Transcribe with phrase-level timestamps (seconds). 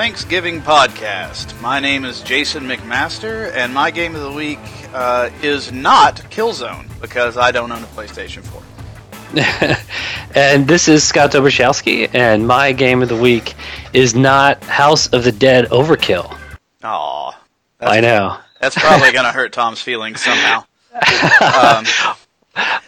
[0.00, 1.60] Thanksgiving podcast.
[1.60, 4.58] My name is Jason McMaster, and my game of the week
[4.94, 8.42] uh, is not Killzone because I don't own a PlayStation
[9.34, 9.76] 4.
[10.34, 13.54] and this is Scott Dobrzhowski, and my game of the week
[13.92, 16.34] is not House of the Dead Overkill.
[16.82, 17.38] Aw.
[17.80, 18.38] I know.
[18.58, 20.64] That's probably going to hurt Tom's feelings somehow.
[21.42, 21.84] Um,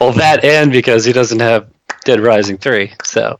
[0.01, 1.69] Well, that and because he doesn't have
[2.07, 3.39] Dead Rising 3, so.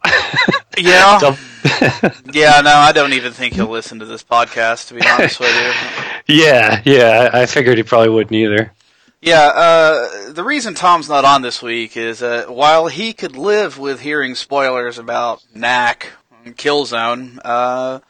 [0.77, 1.19] yeah.
[1.23, 1.39] Dub-
[2.33, 5.55] Yeah, no, I don't even think he'll listen to this podcast, to be honest with
[5.55, 6.35] you.
[6.43, 8.73] yeah, yeah, I figured he probably wouldn't either.
[9.21, 13.79] Yeah, uh, the reason Tom's not on this week is that while he could live
[13.79, 16.09] with hearing spoilers about Knack
[16.45, 18.01] and Killzone, uh,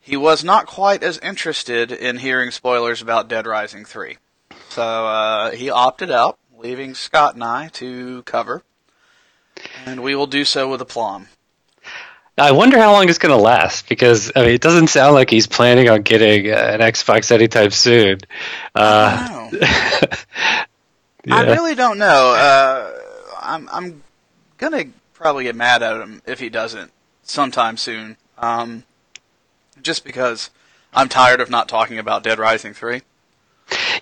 [0.00, 4.18] he was not quite as interested in hearing spoilers about Dead Rising 3.
[4.68, 8.62] So uh, he opted out, leaving Scott and I to cover,
[9.86, 11.28] and we will do so with aplomb.
[12.38, 15.28] I wonder how long it's going to last because I mean, it doesn't sound like
[15.28, 18.20] he's planning on getting uh, an Xbox anytime soon.
[18.74, 20.66] Uh, I
[21.30, 22.34] I really don't know.
[22.34, 22.90] Uh,
[23.40, 24.02] I'm I'm
[24.56, 26.90] gonna probably get mad at him if he doesn't
[27.22, 28.16] sometime soon.
[28.38, 28.84] Um,
[29.82, 30.50] just because
[30.94, 33.02] I'm tired of not talking about Dead Rising three.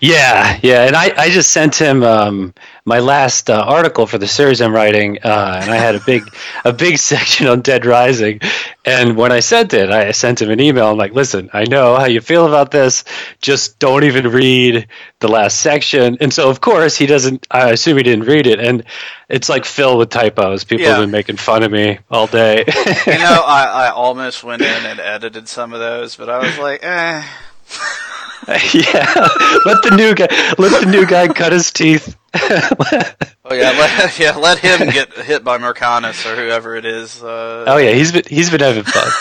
[0.01, 2.53] Yeah, yeah, and I, I just sent him um,
[2.85, 6.23] my last uh, article for the series I'm writing, uh, and I had a big
[6.65, 8.39] a big section on Dead Rising,
[8.85, 10.87] and when I sent it, I sent him an email.
[10.89, 13.03] I'm like, listen, I know how you feel about this,
[13.41, 14.87] just don't even read
[15.19, 16.17] the last section.
[16.19, 17.45] And so, of course, he doesn't.
[17.51, 18.83] I assume he didn't read it, and
[19.29, 20.63] it's like filled with typos.
[20.63, 20.93] People Yeah.
[20.93, 22.59] have been making fun of me all day.
[22.67, 26.57] You know, I, I almost went in and edited some of those, but I was
[26.57, 27.23] like, eh.
[28.73, 29.27] yeah,
[29.65, 32.15] let the new guy let the new guy cut his teeth.
[33.43, 37.21] Oh yeah, let, yeah, let him get hit by Mercanus or whoever it is.
[37.21, 39.11] Uh, Oh yeah, he's been he's been having fun.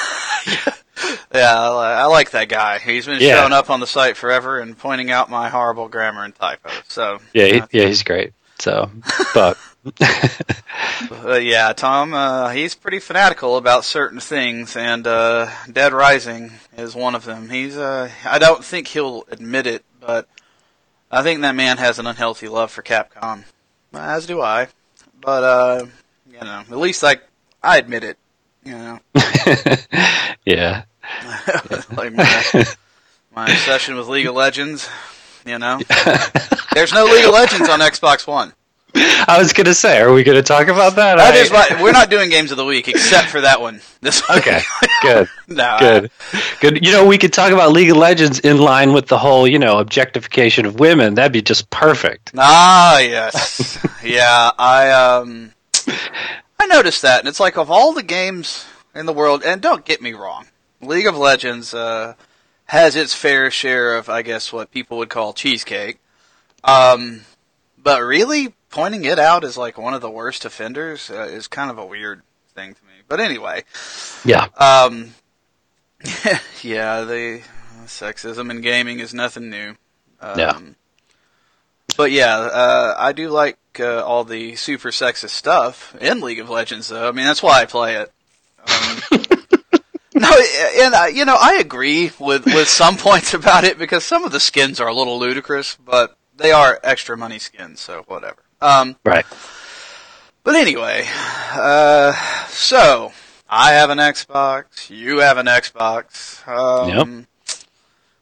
[1.34, 2.78] Yeah, I, I like that guy.
[2.78, 3.40] He's been Yeah.
[3.40, 6.72] showing up on the site forever and pointing out my horrible grammar and typos.
[6.86, 8.32] So Yeah, he, yeah, he's great.
[8.60, 8.90] So,
[9.34, 9.58] but
[11.10, 16.94] Uh, yeah, Tom, uh, he's pretty fanatical about certain things, and uh, Dead Rising is
[16.94, 17.48] one of them.
[17.48, 20.28] He's, uh, I don't think he'll admit it, but
[21.10, 23.44] I think that man has an unhealthy love for Capcom,
[23.94, 24.68] as do I.
[25.20, 25.86] But uh,
[26.30, 27.22] you know, at least like
[27.62, 28.18] I admit it.
[28.64, 29.00] You know,
[30.44, 30.84] yeah,
[31.96, 32.64] like my,
[33.34, 34.88] my obsession with League of Legends.
[35.46, 35.80] You know,
[36.74, 38.52] there's no League of Legends on Xbox One.
[38.94, 41.16] I was gonna say, are we gonna talk about that?
[41.16, 43.80] That I- is we're not doing games of the week except for that one.
[44.00, 44.22] This.
[44.30, 44.60] Okay,
[45.02, 46.10] good, no, good,
[46.60, 46.84] good.
[46.84, 49.58] You know, we could talk about League of Legends in line with the whole, you
[49.58, 51.14] know, objectification of women.
[51.14, 52.32] That'd be just perfect.
[52.36, 53.78] Ah, yes.
[54.04, 55.52] yeah, I um
[56.58, 58.64] I noticed that and it's like of all the games
[58.94, 60.46] in the world and don't get me wrong.
[60.80, 62.14] League of Legends uh
[62.66, 65.98] has its fair share of I guess what people would call cheesecake.
[66.64, 67.22] Um
[67.78, 71.70] but really pointing it out as like one of the worst offenders uh, is kind
[71.70, 72.22] of a weird
[72.54, 72.92] thing to me.
[73.08, 73.64] But anyway,
[74.24, 75.14] Yeah, um
[76.62, 77.42] yeah, the
[77.84, 79.76] sexism in gaming is nothing new.
[80.20, 80.58] Um, Yeah.
[81.96, 86.48] But yeah, uh, I do like uh, all the super sexist stuff in League of
[86.48, 87.08] Legends, though.
[87.08, 88.12] I mean, that's why I play it.
[88.60, 89.00] Um,
[90.14, 90.30] no,
[90.78, 94.32] and uh, you know, I agree with with some points about it because some of
[94.32, 98.42] the skins are a little ludicrous, but they are extra money skins, so whatever.
[98.62, 99.24] Um, right.
[100.44, 101.06] but anyway,
[101.52, 102.12] uh,
[102.48, 103.12] so
[103.48, 106.46] I have an Xbox, you have an Xbox.
[106.46, 107.26] Um,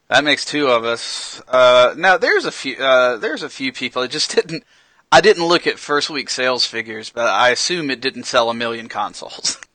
[0.09, 1.43] That makes two of us.
[1.49, 2.77] Uh, now there's a few.
[2.77, 4.03] Uh, there's a few people.
[4.03, 4.65] It just didn't.
[5.13, 8.55] I didn't look at first week sales figures, but I assume it didn't sell a
[8.55, 9.59] million consoles.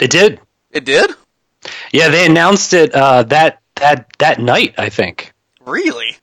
[0.00, 0.40] It did.
[0.70, 1.10] It did.
[1.92, 4.74] Yeah, they announced it uh, that that that night.
[4.78, 5.32] I think.
[5.66, 6.18] Really?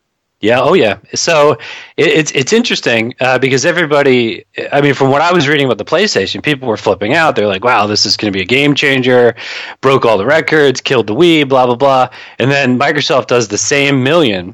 [0.45, 0.61] Yeah.
[0.61, 0.99] Oh, yeah.
[1.15, 1.53] So
[1.97, 4.45] it, it's it's interesting uh, because everybody.
[4.71, 7.35] I mean, from what I was reading about the PlayStation, people were flipping out.
[7.35, 9.35] They're like, "Wow, this is going to be a game changer!
[9.81, 13.57] Broke all the records, killed the Wii, blah blah blah." And then Microsoft does the
[13.57, 14.53] same million,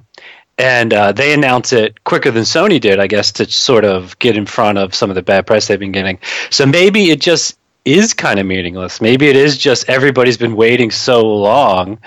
[0.57, 4.37] and uh, they announce it quicker than Sony did, I guess, to sort of get
[4.37, 6.19] in front of some of the bad press they've been getting.
[6.51, 9.01] So maybe it just is kind of meaningless.
[9.01, 11.99] Maybe it is just everybody's been waiting so long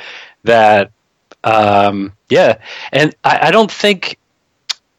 [0.44, 0.90] that
[1.44, 2.58] um, yeah,
[2.93, 4.19] and I, I don't think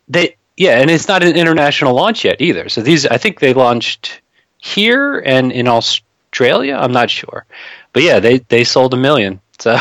[0.08, 0.36] they.
[0.58, 2.70] Yeah, and it's not an international launch yet either.
[2.70, 4.22] So these, I think they launched
[4.58, 6.78] here and in Australia.
[6.80, 7.46] I'm not sure,
[7.92, 9.42] but yeah, they they sold a million.
[9.58, 9.72] So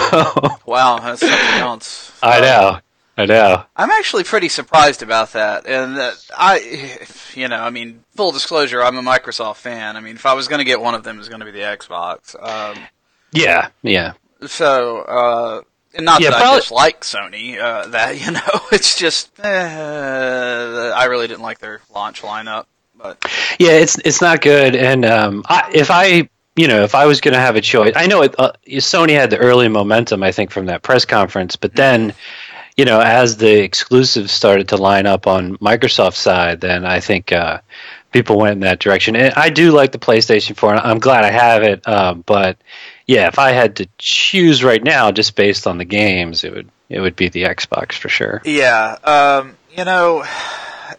[0.67, 2.13] Wow, that's something else.
[2.23, 2.79] I know,
[3.19, 3.65] I know.
[3.75, 6.97] I'm actually pretty surprised about that, and that I,
[7.35, 9.97] you know, I mean, full disclosure, I'm a Microsoft fan.
[9.97, 11.51] I mean, if I was going to get one of them, it's going to be
[11.51, 12.37] the Xbox.
[12.41, 12.79] Um,
[13.33, 14.13] Yeah, yeah.
[14.47, 15.63] So, uh,
[15.95, 19.49] and not Yeah, that probably- I dislike Sony, uh, that, you know, it's just, eh,
[20.95, 22.67] I really didn't like their launch lineup.
[22.97, 23.19] But,
[23.59, 24.77] Yeah, it's it's not good.
[24.77, 27.93] And um, I, if I, you know, if I was going to have a choice,
[27.97, 31.57] I know it, uh, Sony had the early momentum, I think, from that press conference.
[31.57, 32.15] But then,
[32.77, 37.33] you know, as the exclusives started to line up on Microsoft's side, then I think
[37.33, 37.59] uh,
[38.13, 39.17] people went in that direction.
[39.17, 41.87] And I do like the PlayStation 4, and I'm glad I have it.
[41.87, 42.57] Um, but
[43.07, 46.69] yeah, if I had to choose right now, just based on the games, it would
[46.89, 48.43] it would be the Xbox for sure.
[48.45, 50.25] yeah, um, you know,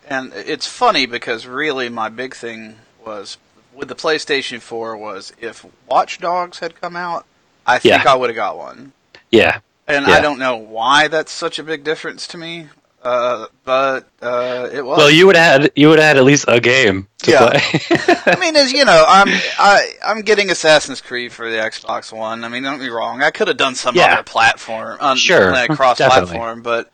[0.10, 2.76] and it's funny because really my big thing
[3.06, 3.38] was
[3.74, 7.26] with the PlayStation 4 was if Watch Dogs had come out,
[7.68, 8.12] I think Yeah.
[8.12, 8.94] I would have got one.
[9.32, 10.14] Yeah, And Yeah.
[10.14, 12.70] I don't know why that's such a big difference to me,
[13.06, 14.98] uh, but uh, it was.
[14.98, 17.50] well, you would have had you would have had at least a game to Yeah.
[17.50, 17.60] play.
[18.34, 19.30] I mean, as you know, I'm
[19.60, 22.44] I I'm getting Assassin's Creed for the Xbox One.
[22.44, 23.22] I mean, don't be wrong.
[23.22, 24.14] I could have done some Yeah.
[24.14, 26.92] other platform, um, Sure, like cross-platform, but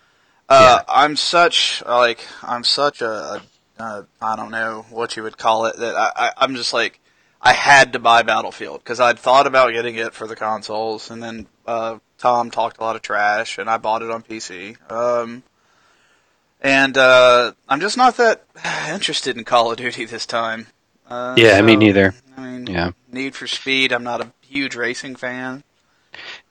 [0.49, 3.41] uh, I'm such like I'm such a, a,
[3.83, 6.99] a I don't know what you would call it that I, I I'm just like
[7.41, 11.23] I had to buy Battlefield because I'd thought about getting it for the consoles, and
[11.23, 14.77] then uh, Tom talked a lot of trash, and I bought it on PC.
[14.91, 15.41] Um,
[16.61, 18.43] and uh, I'm just not that
[18.89, 20.67] interested in Call of Duty this time.
[21.09, 22.13] Uh, Yeah, me neither.
[22.37, 22.91] I mean, Yeah.
[23.11, 23.91] Need for Speed.
[23.91, 25.63] I'm not a huge racing fan.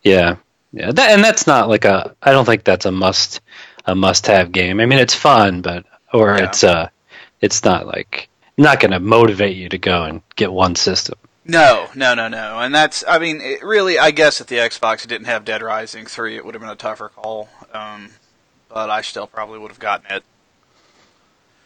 [0.03, 0.37] Yeah,
[0.73, 2.15] yeah, that, and that's not like a.
[2.23, 3.41] I don't think that's a must
[3.87, 4.81] a must have game.
[4.81, 6.45] I mean, it's fun, but or Yeah.
[6.45, 6.89] it's uh,
[7.41, 11.19] it's not like not going to motivate you to go and get one system.
[11.47, 12.59] No, no, no, no.
[12.61, 16.05] And that's, I mean, it really, I guess if the Xbox didn't have Dead Rising
[16.07, 17.49] 3, it would have been a tougher call.
[17.73, 18.11] Um,
[18.73, 20.25] but I still probably would have gotten it.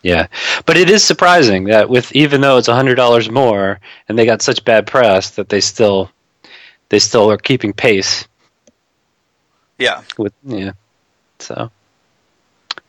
[0.02, 0.26] Yeah,
[0.66, 4.26] but it is surprising that with even though it's a hundred dollars more and they
[4.26, 6.10] got such bad press that they still
[6.90, 8.26] they still are keeping pace
[9.78, 10.02] Yeah.
[10.18, 10.72] with yeah.
[11.38, 11.70] So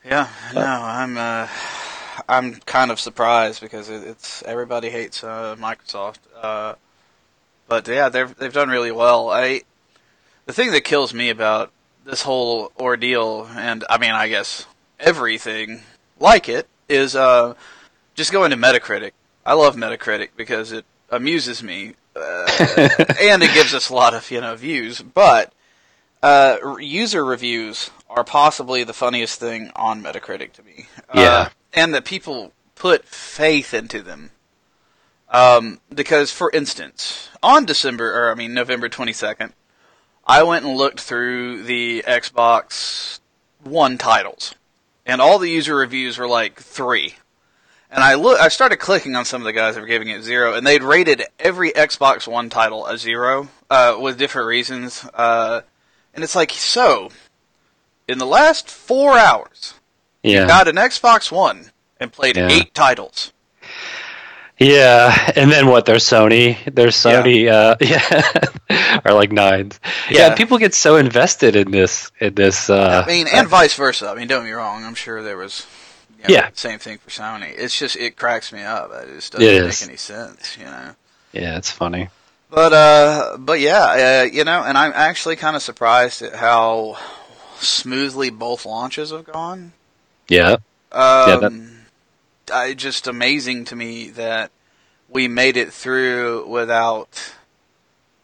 [0.04, 1.48] Yeah, no, I'm, uh,
[2.28, 6.18] I'm kind of surprised because it, it's, everybody hates, uh, Microsoft.
[6.40, 6.74] Uh,
[7.66, 9.30] but yeah, they've, they've done really well.
[9.30, 9.62] I,
[10.46, 11.72] the thing that kills me about
[12.06, 14.64] this whole ordeal, and I mean, I guess
[14.98, 15.82] everything
[16.20, 17.54] like it, is, uh,
[18.14, 19.10] just going to Metacritic.
[19.44, 22.46] I love Metacritic because it amuses me, uh,
[23.20, 25.52] and it gives us a lot of, you know, views, but,
[26.22, 30.86] uh, user reviews are possibly the funniest thing on Metacritic to me.
[31.08, 31.48] Uh, Yeah.
[31.74, 34.30] and that people put faith into them.
[35.28, 39.52] Um, because, for instance, on December, or I mean November twenty second,
[40.26, 43.20] I went and looked through the Xbox
[43.62, 44.54] One titles,
[45.04, 47.14] and all the user reviews were like three.
[47.90, 50.22] And I look, I started clicking on some of the guys that were giving it
[50.22, 55.04] zero, and they'd rated every Xbox One title a zero, uh, with different reasons.
[55.14, 55.60] Uh,
[56.14, 57.10] and it's like, so,
[58.08, 59.74] in the last four hours,
[60.22, 61.70] yeah, got an Xbox One
[62.00, 62.48] and played Yeah.
[62.50, 63.32] eight titles.
[64.58, 65.84] Yeah, and then what?
[65.84, 66.56] They're Sony.
[66.72, 67.50] They're Sony.
[67.52, 69.78] Uh, yeah, are like nines.
[70.10, 70.28] Yeah.
[70.28, 70.34] Yeah.
[70.34, 72.10] people get so invested in this.
[72.20, 72.70] In this.
[72.70, 74.08] Uh, I mean, and vice versa.
[74.08, 74.84] I mean, don't get me wrong.
[74.84, 75.66] I'm sure there was,
[76.18, 76.48] you know, Yeah.
[76.54, 77.52] same thing for Sony.
[77.56, 78.90] It's just it cracks me up.
[78.94, 80.94] It just doesn't It make any sense, you know.
[81.32, 82.08] yeah, it's funny.
[82.48, 86.96] But uh, but yeah, uh, you know, and I'm actually kind of surprised at how
[87.58, 89.72] smoothly both launches have gone.
[90.28, 90.52] Yeah,
[90.92, 91.75] Um, that-
[92.52, 94.50] I, just amazing to me that
[95.08, 97.34] we made it through without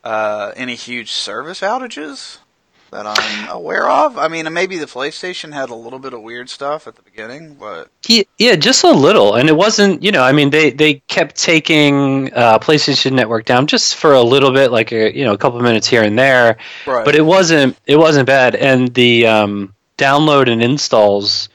[0.05, 2.39] uh, any huge service outages
[2.93, 4.19] that I'm aware of.
[4.19, 7.55] I mean, maybe the PlayStation had a little bit of weird stuff at the beginning,
[7.55, 10.03] but yeah, yeah, just a little, and it wasn't.
[10.03, 14.23] You know, I mean, they they kept taking uh, PlayStation Network down just for a
[14.23, 16.59] little bit, like a you know a couple minutes here and there.
[16.87, 17.05] right.
[17.05, 21.49] but it wasn't it wasn't bad and the um, download and installs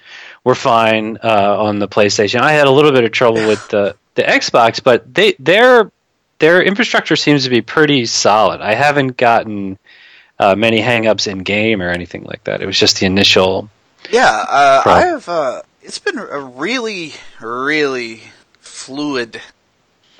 [0.47, 2.39] were fine uh, on the PlayStation.
[2.39, 5.91] I had a little bit of trouble with the, the Xbox, but they their
[6.39, 8.61] their infrastructure seems to be pretty solid.
[8.61, 9.77] I haven't gotten
[10.39, 12.61] uh, many hangups in game or anything like that.
[12.61, 13.69] It was just the initial.
[14.09, 15.27] Yeah, uh, I have.
[15.27, 17.11] Uh, it's been a really,
[17.41, 18.21] really
[18.61, 19.41] fluid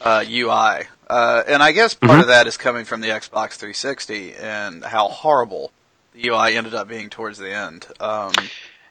[0.04, 2.22] uh, UI, uh, and I guess part Mhm.
[2.24, 5.72] of that is coming from the Xbox 360 and how horrible
[6.14, 7.86] the UI ended up being towards the end.
[8.02, 8.34] Um,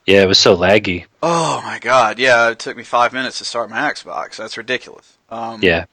[0.06, 1.06] Yeah, it was so laggy.
[1.22, 2.18] oh my god!
[2.18, 4.36] Yeah, it took me five minutes to start my Xbox.
[4.36, 5.18] That's ridiculous.
[5.28, 5.86] Um, Yeah,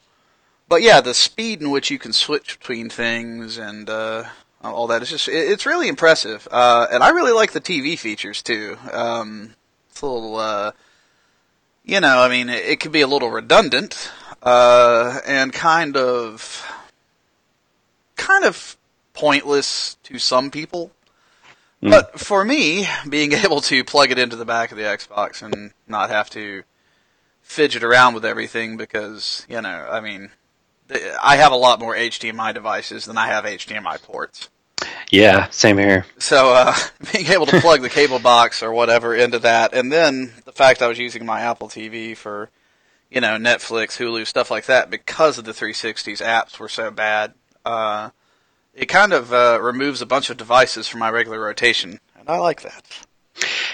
[0.69, 4.25] but yeah, the speed in which you can switch between things and uh,
[4.63, 6.47] all that is just—it's really impressive.
[6.51, 8.77] Uh, and I really like the TV features too.
[8.91, 9.55] Um,
[9.89, 10.71] it's a little, uh,
[11.83, 14.11] you know, I mean, it, it could be a little redundant
[14.43, 16.65] uh, and kind of,
[18.15, 18.77] kind of
[19.13, 20.91] pointless to some people.
[21.83, 21.91] Mm.
[21.91, 25.73] But for me, being able to plug it into the back of the Xbox and
[25.87, 26.63] not have to
[27.41, 30.31] fidget around with everything because, you know, I mean,
[31.21, 34.49] I have a lot more HDMI devices than I have HDMI ports.
[35.11, 36.05] Yeah, same here.
[36.17, 36.75] So uh,
[37.13, 40.81] being able to plug the cable box or whatever into that, and then the fact
[40.81, 42.49] I was using my Apple TV for,
[43.11, 47.33] you know, Netflix, Hulu, stuff like that, because of the 360's apps were so bad,
[47.65, 48.09] uh,
[48.73, 52.37] it kind of uh, removes a bunch of devices from my regular rotation, and I
[52.37, 52.83] like that.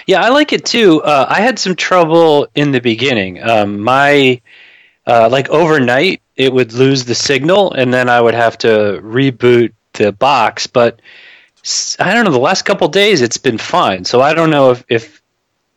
[0.06, 1.02] Yeah, I like it too.
[1.02, 3.42] Uh, I had some trouble in the beginning.
[3.42, 4.40] Um, my
[5.06, 9.72] uh, like overnight, it would lose the signal, and then I would have to reboot
[9.92, 10.66] the box.
[10.66, 11.00] But
[11.98, 12.32] I don't know.
[12.32, 14.04] The last couple days, it's been fine.
[14.04, 15.22] So I don't know if, if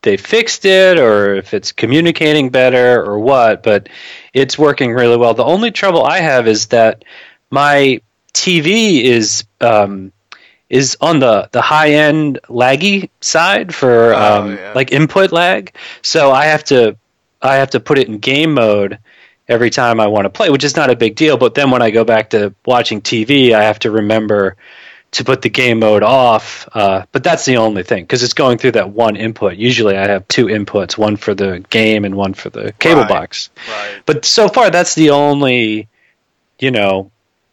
[0.02, 3.62] they fixed it or if it's communicating better or what.
[3.62, 3.88] But
[4.32, 5.34] it's working really well.
[5.34, 7.04] The only trouble I have is that
[7.50, 8.00] my
[8.34, 9.44] TV is.
[9.60, 10.12] Um,
[10.70, 14.72] is on the, the high end laggy side for Oh, um, yeah.
[14.74, 15.72] like input lag.
[16.02, 16.96] So I have to
[17.42, 18.98] I have to put it in game mode
[19.46, 21.36] every time I want to play, which is not a big deal.
[21.36, 24.56] But then when I go back to watching TV, I have to remember
[25.12, 26.66] to put the game mode off.
[26.72, 29.56] Uh, but that's the only thing because it's going through that one input.
[29.56, 33.08] Usually I have two inputs, one for the game and one for the cable Right.
[33.10, 33.50] box.
[33.68, 34.02] Right.
[34.06, 35.88] But so far, that's the only,
[36.58, 37.10] you know,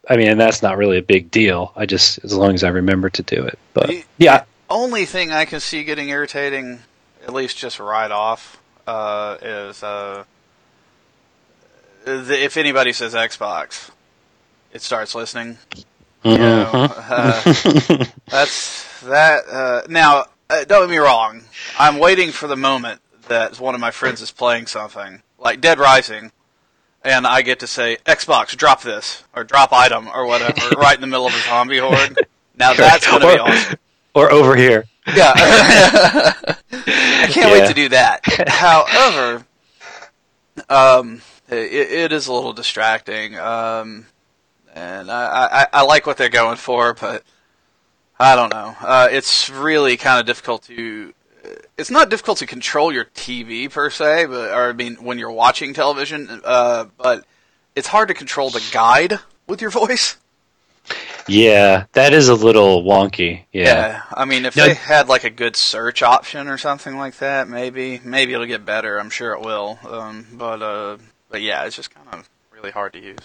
[0.08, 1.72] I mean, and that's not really a big deal.
[1.76, 3.58] I just, as long as I remember to do it.
[3.72, 6.80] But The- yeah, Only thing I can see getting irritating,
[7.24, 10.24] at least just right off, uh, is uh,
[12.04, 13.90] the, if anybody says Xbox,
[14.72, 15.58] it starts listening.
[16.24, 17.04] You know, Mhm.
[17.10, 19.42] uh, that's that.
[19.48, 21.42] Uh, now, uh, don't get me wrong.
[21.78, 25.78] I'm waiting for the moment that one of my friends is playing something like Dead
[25.78, 26.30] Rising,
[27.04, 31.00] and I get to say Xbox, drop this or drop item or whatever, right in
[31.00, 32.18] the middle of a zombie horde.
[32.58, 33.78] Now that's going to be awesome.
[34.14, 34.84] or over here.
[35.06, 35.32] Yeah.
[36.72, 38.20] I can't wait to do that.
[38.46, 39.44] However,
[40.68, 43.38] um, it, it is a little distracting.
[43.38, 44.06] Um,
[44.74, 47.22] and I, I, I like what they're going for, but
[48.18, 48.76] I don't know.
[48.80, 51.12] Uh, it's really kind of difficult to.
[51.76, 55.30] It's not difficult to control your TV per se, but or I mean when you're
[55.32, 57.24] watching television, uh, but
[57.74, 60.16] it's hard to control the guide with your voice.
[61.28, 63.44] Yeah, that is a little wonky.
[63.52, 64.02] Yeah.
[64.12, 67.48] I mean, if Now- they had like a good search option or something like that,
[67.48, 68.98] maybe maybe it'll get better.
[68.98, 69.78] I'm sure it will.
[69.88, 70.98] Um, but uh,
[71.30, 73.18] but yeah, it's just kind of really hard to use.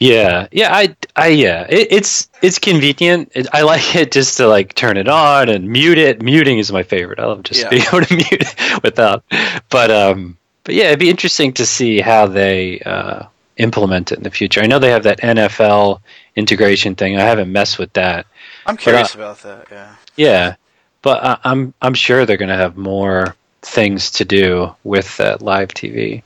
[0.00, 3.32] Yeah, yeah, I, I, yeah, it, it's it's convenient.
[3.34, 6.22] It, I like it just to like turn it on and mute it.
[6.22, 7.18] Muting is my favorite.
[7.18, 7.68] I love just Yeah.
[7.68, 9.24] being able to mute it without.
[9.68, 13.24] But um, but yeah, it'd be interesting to see how they uh,
[13.58, 14.62] implement it in the future.
[14.62, 16.00] I know they have that NFL
[16.34, 17.18] integration thing.
[17.18, 18.24] I haven't messed with that.
[18.64, 19.66] I'm curious about that.
[19.70, 19.94] Yeah.
[20.16, 20.54] Yeah,
[21.02, 25.42] but I, I'm I'm sure they're going to have more things to do with that
[25.42, 26.22] live TV.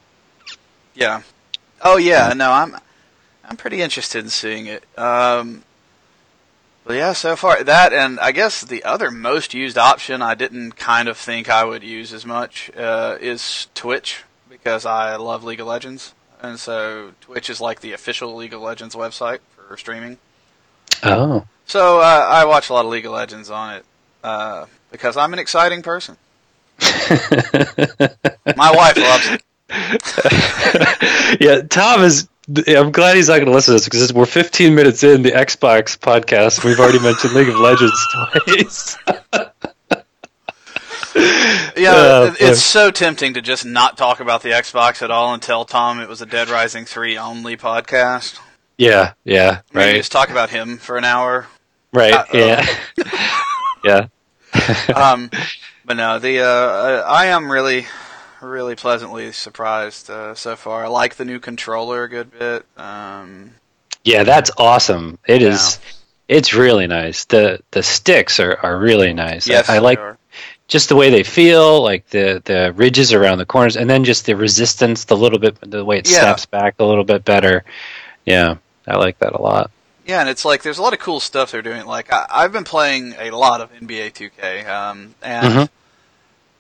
[0.95, 1.23] Yeah.
[1.83, 2.33] Oh yeah.
[2.35, 2.77] No, I'm
[3.49, 4.85] I'm pretty interested in seeing it.
[4.99, 5.65] Um,
[6.85, 10.73] but yeah, so far that and I guess the other most used option I didn't
[10.73, 15.61] kind of think I would use as much uh, is Twitch because I love League
[15.61, 20.19] of Legends, and so Twitch is like the official League of Legends website for streaming.
[21.03, 23.85] Oh, So uh, I watch a lot of League of Legends on it
[24.23, 26.17] uh, because I'm an exciting person.
[26.81, 29.43] My wife loves it.
[31.41, 32.29] yeah, Tom is.
[32.47, 35.31] I'm glad he's not going to listen to this because we're 15 minutes in the
[35.31, 36.63] Xbox podcast.
[36.65, 38.07] We've already mentioned League of Legends
[38.45, 38.97] twice.
[41.77, 45.43] Yeah, it- it's so tempting to just not talk about the Xbox at all and
[45.43, 48.39] tell Tom it was a Dead Rising 3 only podcast.
[48.79, 51.47] yeah, yeah, I mean, right, Just talk about him for an hour.
[51.93, 52.67] right, uh, yeah,
[53.85, 54.07] yeah.
[54.95, 55.31] Um,
[55.85, 57.87] but no, the uh, I am really,
[58.45, 60.85] really pleasantly surprised uh, so far.
[60.85, 62.65] I like the new controller a good bit.
[62.77, 63.53] Um,
[64.05, 65.19] Yeah, that's awesome.
[65.27, 65.79] It is.
[66.29, 67.25] It's really nice.
[67.27, 69.47] The the sticks are, are really nice.
[69.47, 70.17] yes, I, I like are.
[70.69, 74.25] just the way they feel, like the the ridges around the corners, and then just
[74.27, 76.21] the resistance, the little bit, the way it Yeah.
[76.21, 77.65] snaps back a little bit better.
[78.25, 78.57] Yeah,
[78.89, 79.71] I like that a lot.
[80.07, 81.85] Yeah, and it's like there's a lot of cool stuff they're doing.
[81.87, 85.69] Like I, I've been playing a lot of NBA 2K, um, and Mhm.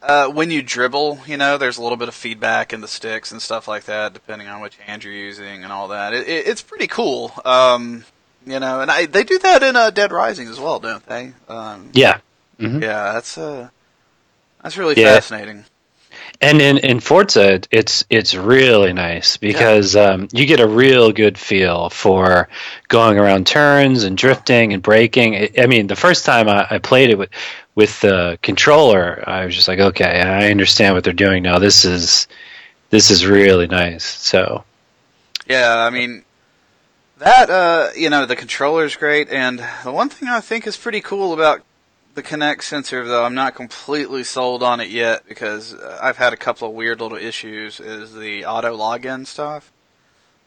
[0.06, 3.32] Uh, when you dribble, you know, there's a little bit of feedback in the sticks
[3.32, 6.12] and stuff like that, depending on which hand you're using and all that.
[6.12, 8.04] It, it, it's pretty cool, um,
[8.46, 8.80] you know.
[8.80, 11.32] And I, they do that in uh, Dead Rising as well, don't they?
[11.48, 12.18] Um, Yeah.
[12.60, 12.82] Mhm.
[12.82, 13.68] Yeah, that's uh,
[14.62, 15.14] that's really Yeah.
[15.14, 15.64] fascinating.
[16.40, 20.10] And in, in Forza, it's it's really nice because yeah.
[20.10, 22.48] um, you get a real good feel for
[22.88, 25.48] going around turns and drifting and braking.
[25.58, 27.30] I mean, the first time I, I played it with
[27.74, 31.58] with the controller, I was just like, okay, I understand what they're doing now.
[31.58, 32.28] This is
[32.90, 34.04] this is really nice.
[34.04, 34.64] So,
[35.48, 36.24] yeah, I mean,
[37.18, 40.76] that uh, you know, the controller is great, and the one thing I think is
[40.76, 41.62] pretty cool about
[42.14, 46.32] the Kinect sensor, though I'm not completely sold on it yet because uh, I've had
[46.32, 47.80] a couple of weird little issues.
[47.80, 49.72] Is the auto login stuff?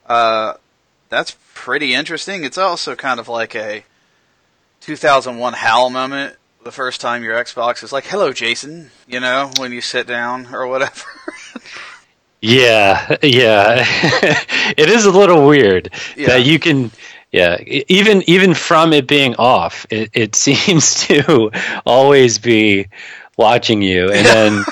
[0.07, 0.53] Uh,
[1.09, 2.45] that's pretty interesting.
[2.45, 3.83] It's also kind of like a
[4.81, 6.37] 2001 HAL moment.
[6.67, 10.53] The first time your Xbox is like, "Hello, Jason," you know, when you sit down
[10.53, 11.05] or whatever.
[12.41, 13.85] yeah, yeah,
[14.75, 16.27] it is a little weird yeah.
[16.27, 16.91] that you can
[17.31, 21.51] yeah even even from it being off it, it seems to
[21.85, 22.87] always be
[23.37, 24.65] watching you and then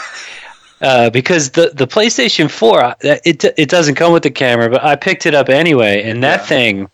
[0.81, 4.83] uh, because the the PlayStation 4 uh, it it doesn't come with the camera but
[4.83, 6.45] I picked it up anyway and that yeah.
[6.45, 6.89] thing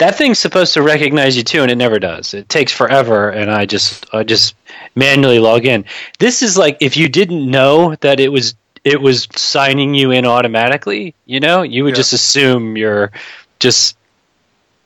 [0.00, 3.50] that thing's supposed to recognize you too and it never does it takes forever and
[3.50, 4.54] I just I just
[4.94, 5.84] manually log in
[6.18, 10.26] this is like if you didn't know that it was it was signing you in
[10.26, 11.96] automatically you know you would yeah.
[11.96, 13.12] just assume you're
[13.60, 13.96] just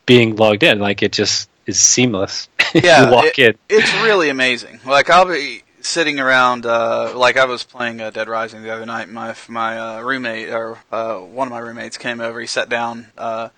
[0.06, 0.78] being logged in.
[0.78, 2.48] Like it just is seamless.
[2.74, 3.58] Yeah, walk it, in.
[3.68, 4.80] It's really amazing.
[4.84, 8.84] Like I'll be sitting around, uh, like I was playing uh, Dead Rising the other
[8.84, 9.08] night.
[9.08, 12.40] My my uh, roommate or uh, one of my roommates came over.
[12.40, 13.50] He sat down uh,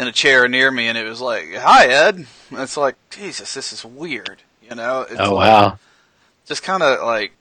[0.00, 3.72] in a chair near me, and it was like, "Hi, Ed." it's like, Jesus, this
[3.72, 4.42] is weird.
[4.68, 5.02] You know?
[5.02, 5.78] It's oh like, wow.
[6.46, 7.32] Just kind of like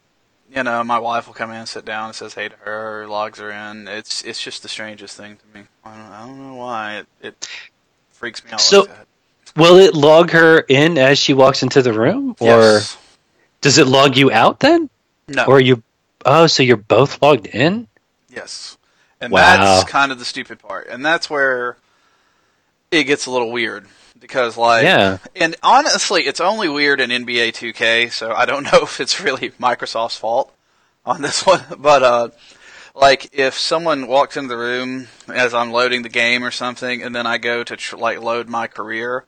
[0.53, 3.07] you know, my wife will come in and sit down and says hey to her.
[3.07, 3.88] Logs are in.
[3.88, 5.65] It's it's just the strangest thing to me.
[5.86, 7.49] I don't, I don't know why it, it
[8.12, 8.62] freaks me out.
[8.62, 8.89] So, like
[9.55, 12.97] will it log her in as she walks into the room, or yes.
[13.62, 14.89] does it log you out then?
[15.27, 15.45] No.
[15.45, 15.83] Or you?
[16.25, 17.88] Oh, so you're both logged in?
[18.29, 18.77] Yes.
[19.21, 19.39] And wow.
[19.57, 21.77] that's kind of the stupid part, and that's where
[22.91, 23.88] it gets a little weird
[24.19, 25.17] because, like, yeah.
[25.36, 29.52] And honestly, it's only weird in NBA 2K, so I don't know if it's really
[29.52, 30.54] Microsoft's fault
[31.06, 32.30] on this one, but uh,
[32.95, 37.15] like if someone walks into the room as I'm loading the game or something, and
[37.15, 39.25] then I go to tr- like load my career,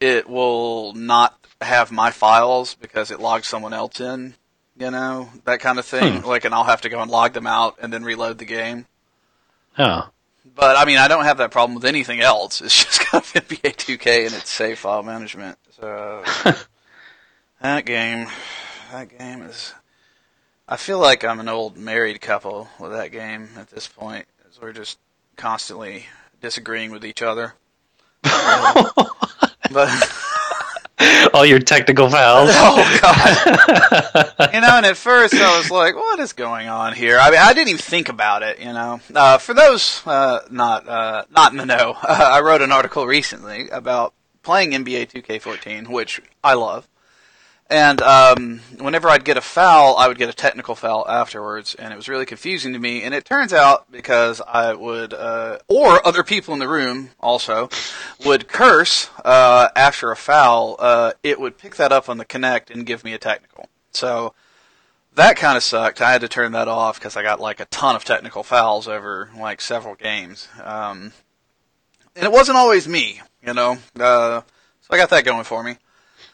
[0.00, 4.34] it will not have my files because it logs someone else in.
[4.76, 6.20] You know that kind of thing.
[6.20, 6.26] Hmm.
[6.26, 8.86] Like, and I'll have to go and log them out and then reload the game.
[9.78, 10.08] Oh.
[10.54, 12.60] But I mean, I don't have that problem with anything else.
[12.60, 15.58] It's just of NBA 2K and its save file management.
[15.70, 16.22] So
[17.60, 18.28] that game,
[18.92, 19.74] that game is
[20.66, 24.60] I feel like I'm an old married couple with that game at this point, as
[24.60, 24.98] we're just
[25.36, 26.06] constantly
[26.40, 27.54] disagreeing with each other.
[28.22, 29.04] but
[31.34, 32.50] all your technical fouls.
[32.56, 34.52] Oh god!
[34.54, 37.40] you know, and at first I was like, "What is going on here?" I mean,
[37.40, 38.58] I didn't even think about it.
[38.58, 42.72] You know, uh, for those uh, not uh, not in the know, I wrote an
[42.72, 46.88] article recently about playing NBA 2K14, which I love.
[47.70, 51.92] And um, whenever I'd get a foul, I would get a technical foul afterwards, and
[51.92, 53.02] it was really confusing to me.
[53.02, 57.70] And it turns out because I would, uh, or other people in the room also,
[58.24, 62.70] would curse uh, after a foul, uh, it would pick that up on the Kinect
[62.70, 63.68] and give me a technical.
[63.92, 64.34] So
[65.14, 66.02] that kind of sucked.
[66.02, 68.88] I had to turn that off because I got like a ton of technical fouls
[68.88, 70.48] over like several games.
[70.62, 71.12] Um,
[72.14, 73.78] and it wasn't always me, you know.
[73.98, 74.42] Uh,
[74.82, 75.76] so I got that going for me.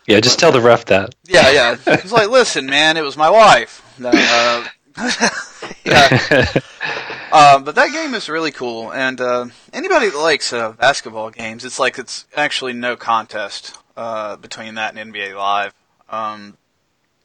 [0.06, 1.14] Yeah, just tell the ref that.
[1.26, 1.76] Yeah, yeah.
[1.86, 3.84] It's like, listen, man, it was my wife.
[4.02, 4.66] Uh,
[5.84, 6.46] yeah.
[7.32, 11.64] uh, but that game is really cool, and uh, anybody that likes uh, basketball games,
[11.64, 15.74] it's like it's actually no contest uh, between that and NBA Live.
[16.08, 16.56] Um,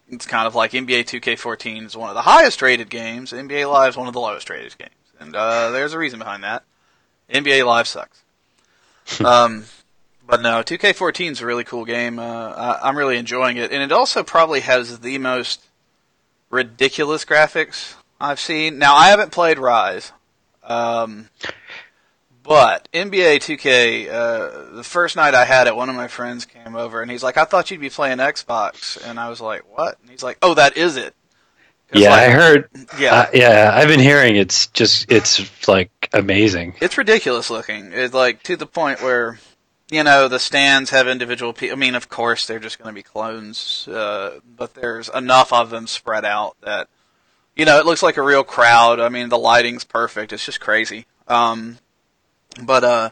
[0.09, 3.31] it's kind of like NBA 2K14 is one of the highest rated games.
[3.31, 6.43] NBA Live is one of the lowest rated games, and uh, there's a reason behind
[6.43, 6.63] that.
[7.33, 8.21] NBA Live sucks.
[9.25, 9.65] um,
[10.27, 12.19] but no, 2K14 is a really cool game.
[12.19, 15.65] Uh, I, am really enjoying it, and it also probably has the most
[16.49, 18.79] ridiculous graphics I've seen.
[18.79, 20.11] Now, I haven't played Ryse,
[20.63, 21.29] um,
[22.43, 24.09] but NBA 2K.
[24.09, 27.23] Uh, the first night I had it, one of my friends came over, and he's
[27.23, 30.37] like, "I thought you'd be playing Xbox," and I was like, "What?" And he's like,
[30.41, 31.13] "Oh, that is it."
[31.93, 32.69] Yeah, like, I heard.
[32.99, 36.75] Yeah, uh, yeah, I've been hearing it's just it's like amazing.
[36.81, 37.91] It's ridiculous looking.
[37.93, 39.39] It's like to the point where
[39.89, 41.75] you know, the stands have individual people.
[41.75, 45.69] I mean, of course, they're just going to be clones, uh, but there's enough of
[45.69, 46.87] them spread out that,
[47.55, 48.99] you know, it looks like a real crowd.
[48.99, 50.33] I mean, the lighting's perfect.
[50.33, 51.05] It's just crazy.
[51.27, 51.77] Um,
[52.61, 53.09] but, uh,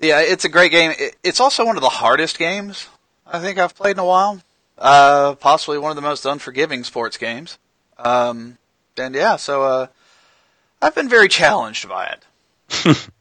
[0.00, 0.92] yeah, it's a great game.
[1.22, 2.88] it's also one of the hardest games
[3.26, 4.40] I think I've played in a while.
[4.76, 7.58] Uh, possibly one of the most unforgiving sports games.
[7.98, 8.58] Um,
[8.96, 9.86] and yeah, so uh,
[10.80, 13.08] I've been very challenged by it.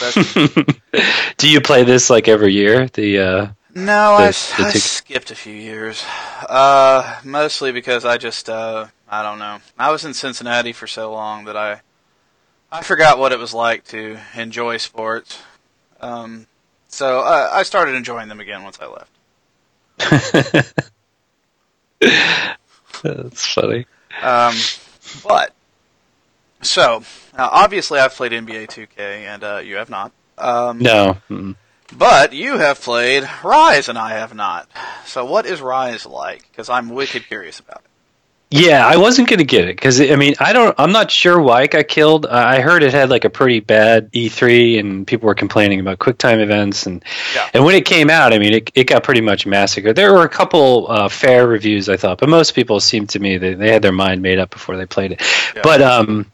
[0.00, 0.64] Especially-
[1.36, 2.88] Do you play this like every year?
[2.88, 4.32] The uh, no, The- I, the
[4.66, 6.04] I skipped a few years.
[6.48, 9.58] Uh, mostly because I just, uh, I don't know.
[9.78, 11.80] I was in Cincinnati for so long that I,
[12.72, 15.38] I forgot what it was like to enjoy sports.
[16.00, 16.46] Um,
[16.88, 19.10] so uh, I started enjoying them again once I left.
[23.02, 23.86] that's funny.
[24.22, 24.54] Um,
[25.26, 25.52] but
[26.62, 27.02] so
[27.36, 30.12] uh, obviously I've played NBA 2K and uh, you have not.
[30.38, 31.56] Um, No, mm.
[31.96, 34.68] But you have played Ryse and I have not.
[35.06, 36.48] So what is Ryse like?
[36.50, 38.56] Because I'm wicked curious about it.
[38.64, 40.74] yeah, I wasn't gonna get it because I mean I don't.
[40.78, 42.26] I'm not sure why it got killed.
[42.26, 45.98] Uh, I heard it had like a pretty bad E3, and people were complaining about
[45.98, 47.48] QuickTime events, and Yeah.
[47.54, 49.94] and when it came out, I mean it, it got pretty much massacred.
[49.96, 53.36] There were a couple uh, fair reviews, I thought, but most people seemed to me
[53.36, 55.22] they, they had their mind made up before they played it.
[55.56, 55.62] Yeah.
[55.64, 56.26] But um,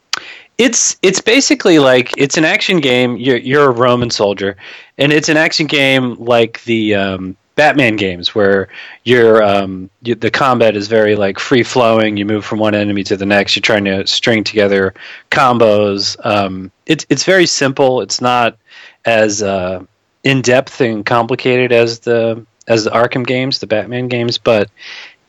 [0.59, 3.17] it's it's basically like it's an action game.
[3.17, 4.57] You're you're a Roman soldier,
[4.99, 8.69] and it's an action game like the um, Batman games where
[9.05, 12.17] you're um, you, the combat is very like free flowing.
[12.17, 13.57] You move from one enemy to the next.
[13.57, 14.95] You're trying to string together
[15.31, 16.17] combos.
[16.25, 18.01] Um, it's it's very simple.
[18.01, 18.57] It's not
[19.05, 19.85] as uh,
[20.25, 24.71] in depth and complicated as the as the Arkham games, the Batman games, but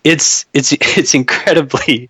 [0.08, 2.10] it's it's it's incredibly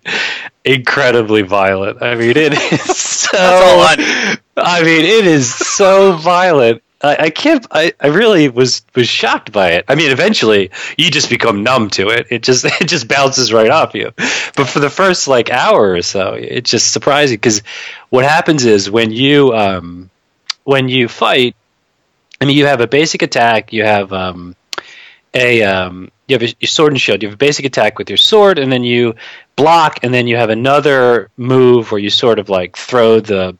[0.64, 2.02] incredibly violent.
[2.02, 3.38] I mean, it is so.
[3.38, 6.82] I mean, it is so violent.
[7.00, 7.64] I, I can't.
[7.70, 9.84] I, I really was was shocked by it.
[9.88, 12.26] I mean, eventually you just become numb to it.
[12.30, 14.12] It just it just bounces right off you.
[14.56, 17.62] But for the first like hour or so, it's just surprising because
[18.10, 20.10] what happens is when you um
[20.64, 21.56] when you fight,
[22.40, 23.72] I mean, you have a basic attack.
[23.72, 24.56] You have um
[25.34, 27.22] a um you have a, your sword and shield.
[27.22, 29.14] You have a basic attack with your sword, and then you
[29.56, 33.56] block, and then you have another move where you sort of like throw the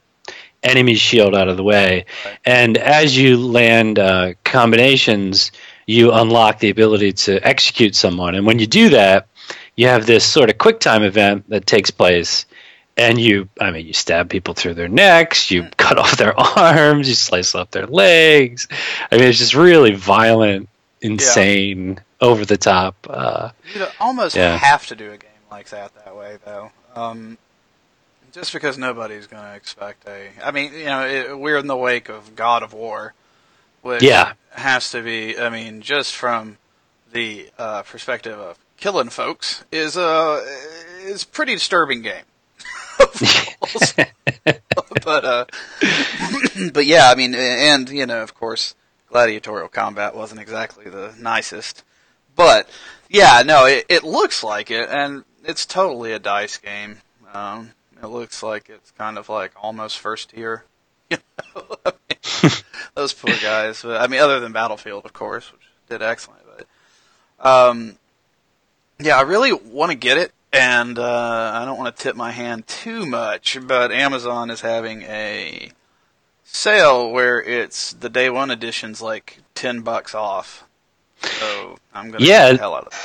[0.63, 2.05] enemy's shield out of the way.
[2.25, 2.39] Right.
[2.45, 5.53] And as you land uh, combinations,
[5.87, 8.35] you unlock the ability to execute someone.
[8.35, 9.29] And when you do that,
[9.77, 12.47] you have this sort of quick time event that takes place.
[12.97, 17.09] And you, I mean, you stab people through their necks, you cut off their arms,
[17.09, 18.69] you slice off their legs.
[19.11, 20.69] I mean, it's just really violent,
[21.01, 22.97] insane, over the top.
[23.09, 24.57] Uh, You'd almost Yeah.
[24.59, 26.71] have to do a game like that that way, though.
[26.95, 27.39] Um,
[28.33, 30.31] just because nobody's going to expect a.
[30.45, 33.15] I mean, you know, it, we're in the wake of God of War,
[33.83, 34.33] which Yeah.
[34.51, 35.39] has to be.
[35.39, 36.59] I mean, just from
[37.11, 40.45] the uh, perspective of killing folks, is a
[41.03, 42.25] is pretty disturbing game.
[45.05, 45.45] But uh,
[46.73, 48.75] but yeah, I mean, and you know, of course,
[49.11, 51.85] gladiatorial combat wasn't exactly the nicest.
[52.37, 52.69] But
[53.09, 56.99] yeah, no, it, it looks like it, and it's totally a dice game.
[57.33, 60.65] Um, it looks like it's kind of like almost first tier.
[61.11, 61.21] Mean,
[62.95, 63.83] those poor guys.
[63.83, 66.43] But, I mean, other than Battlefield, of course, which did excellent.
[66.57, 66.67] But
[67.49, 67.97] um,
[68.99, 72.31] yeah, I really want to get it, and uh, I don't want to tip my
[72.31, 73.59] hand too much.
[73.67, 75.71] But Amazon is having a
[76.53, 80.65] sale where it's the day one edition's like ten bucks off.
[81.23, 82.51] So I'm gonna Yeah.
[82.51, 82.99] get the hell out of it.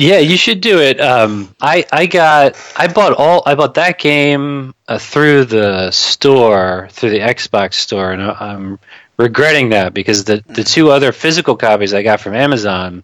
[0.00, 1.00] Yeah, you should do it.
[1.00, 6.88] Um, I I got I bought all I bought that game uh, through the store
[6.92, 8.78] through the Xbox store, and I- I'm
[9.16, 13.02] regretting that because the the two other physical copies I got from Amazon,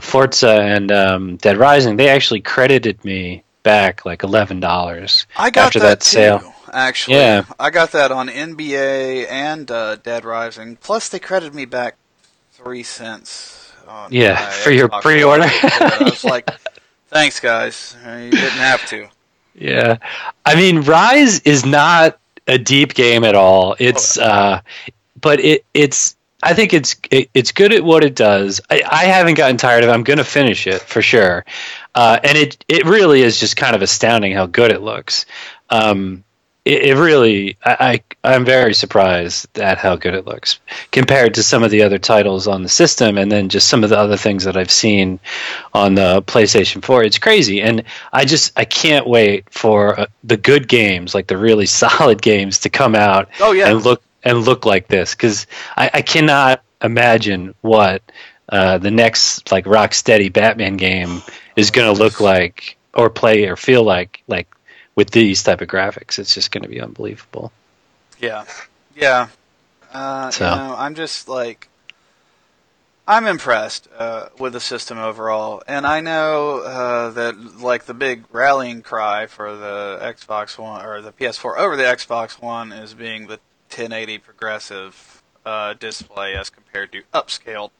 [0.00, 6.00] Forza and um, Dead Rising, they actually credited me back like eleven dollars after that,
[6.00, 6.49] that, sale.
[6.72, 7.16] Actually.
[7.16, 7.44] Yeah.
[7.58, 10.76] I got that on NBA and uh, Dead Rising.
[10.76, 11.96] Plus, they credited me back
[12.52, 13.72] three cents.
[13.88, 15.46] On Yeah, for your pre-order.
[15.46, 16.48] I was like,
[17.08, 17.96] "Thanks, guys.
[18.04, 19.08] You didn't have to."
[19.54, 19.96] Yeah,
[20.46, 23.74] I mean, Ryse is not a deep game at all.
[23.78, 24.60] It's, uh,
[25.20, 26.16] but it it's.
[26.42, 28.60] I think it's it, it's good at what it does.
[28.70, 29.92] I, I haven't gotten tired of it.
[29.92, 31.44] I'm going to finish it for sure,
[31.94, 35.26] uh, and it it really is just kind of astounding how good it looks.
[35.68, 36.24] Um,
[36.64, 41.42] it, it really, I, I I'm very surprised at how good it looks compared to
[41.42, 44.16] some of the other titles on the system, and then just some of the other
[44.16, 45.20] things that I've seen
[45.72, 47.04] on the PlayStation 4.
[47.04, 51.38] It's crazy, and I just I can't wait for uh, the good games, like the
[51.38, 55.14] really solid games, to come out Oh yeah, and look and look like this.
[55.14, 55.46] Because
[55.76, 58.02] I, I cannot imagine what
[58.50, 61.22] uh, the next like Rocksteady Batman game
[61.56, 64.48] is going to look like or play or feel like like
[64.94, 66.18] with these type of graphics.
[66.18, 67.52] It's just going to be unbelievable.
[68.18, 68.44] yeah,
[68.94, 69.28] yeah.
[69.92, 70.44] Uh, So.
[70.44, 71.68] You know, I'm just like,
[73.08, 78.24] I'm impressed uh, with the system overall, and I know uh, that like the big
[78.30, 83.22] rallying cry for the Xbox One or the PS4 over the Xbox One is being
[83.22, 87.70] the 1080 progressive uh, display as compared to upscaled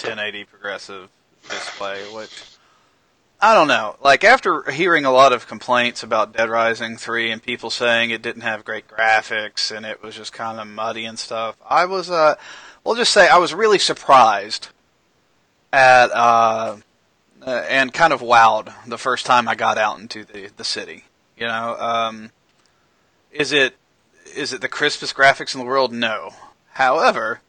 [0.00, 1.08] 1080 progressive
[1.48, 2.51] display, which
[3.44, 3.96] I don't know.
[4.00, 8.22] Like after hearing a lot of complaints about Dead Rising 3 and people saying it
[8.22, 12.08] didn't have great graphics and it was just kind of muddy and stuff, I was
[12.08, 12.36] uh
[12.84, 14.68] we'll just say I was really surprised
[15.72, 16.76] at uh,
[17.44, 21.04] uh, and kind of wowed the first time I got out into the the city.
[21.36, 22.30] You know, um,
[23.32, 23.74] is it
[24.36, 25.92] is it the crispest graphics in the world?
[25.92, 26.30] No.
[26.74, 27.40] However,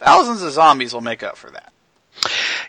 [0.00, 1.72] thousands of zombies will make up for that.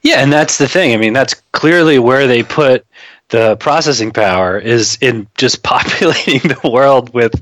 [0.06, 0.94] Yeah, and that's the thing.
[0.94, 2.86] I mean, that's clearly where they put
[3.30, 7.34] the processing power is in just populating the world with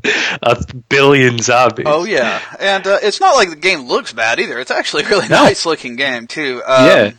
[0.42, 1.86] a billion zombies.
[1.90, 4.60] Oh yeah, and uh, it's not like the game looks bad either.
[4.62, 5.36] It's actually a really No.
[5.44, 6.62] nice looking game too.
[6.66, 7.12] Um, Yeah.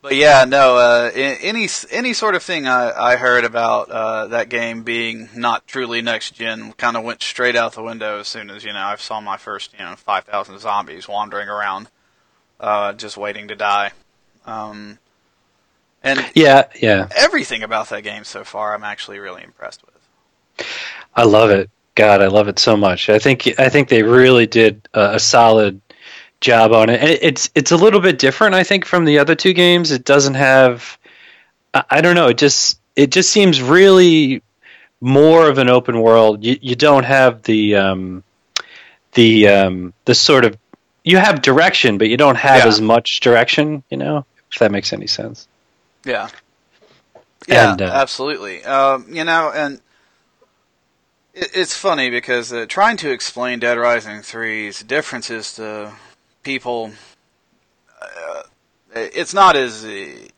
[0.00, 0.76] But yeah, no.
[0.76, 5.66] Uh, any any sort of thing I, I heard about uh, that game being not
[5.66, 8.80] truly next gen kind of went straight out the window as soon as you know
[8.80, 11.88] I saw my first you know five thousand zombies wandering around,
[12.60, 13.92] uh, just waiting to die.
[14.46, 14.98] Um,
[16.02, 17.08] and Yeah, yeah.
[17.16, 20.66] everything about that game so far, I'm actually really impressed with.
[21.14, 21.70] I love it.
[21.94, 23.08] God, I love it so much.
[23.08, 25.80] I think I think they really did a, a solid
[26.40, 27.00] job on it.
[27.00, 29.90] And it- it's it's a little bit different, I think, from the other two games.
[29.92, 30.98] It doesn't have.
[31.72, 32.28] I, I don't know.
[32.28, 34.42] It just it just seems really
[35.00, 36.44] more of an open world.
[36.44, 38.24] You you don't have the um,
[39.12, 40.58] the um, the sort of
[41.04, 42.68] you have direction, but you don't have Yeah.
[42.68, 43.84] as much direction.
[43.88, 45.48] You know, if that makes any sense.
[46.04, 46.28] Yeah.
[47.48, 48.64] Yeah, And, uh, absolutely.
[48.64, 49.80] Um, you know, and
[51.34, 55.92] it, it's funny because uh, trying to explain Dead Rising 3's differences to
[56.44, 56.92] people,
[58.00, 58.42] uh,
[58.94, 59.84] it's not as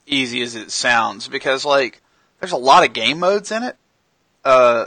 [0.06, 2.00] easy as it sounds because, like,
[2.40, 3.76] there's a lot of game modes in it.
[4.44, 4.86] Uh,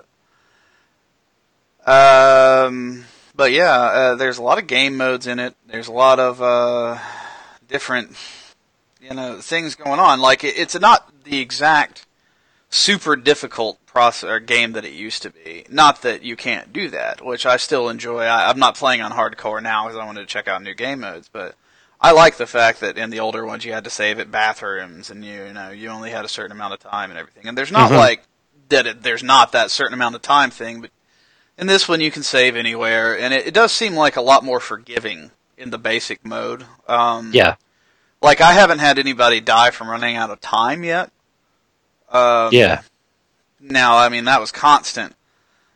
[1.86, 5.56] um, but yeah, uh, there's a lot of game modes in it.
[5.68, 6.98] There's a lot of uh,
[7.68, 8.16] different
[9.10, 10.20] you know things going on.
[10.20, 12.06] Like it, it's not the exact
[12.70, 15.66] super difficult process or game that it used to be.
[15.70, 18.22] Not that you can't do that, which I still enjoy.
[18.24, 21.00] I, I'm not playing on hardcore now because I wanted to check out new game
[21.00, 21.56] modes, but
[22.00, 25.10] I like the fact that in the older ones you had to save at bathrooms
[25.10, 27.48] and you, you know you only had a certain amount of time and everything.
[27.48, 27.98] And there's not Mhm.
[27.98, 28.24] like
[28.70, 28.86] that.
[28.86, 30.92] It, there's not that certain amount of time thing, but
[31.58, 34.44] in this one you can save anywhere, and it, it does seem like a lot
[34.46, 36.66] more forgiving in the basic mode.
[36.88, 37.56] Um, Yeah,
[38.22, 41.12] like I haven't had anybody die from running out of time yet.
[42.10, 42.82] Um, yeah,
[43.60, 45.16] Now, I mean that was constant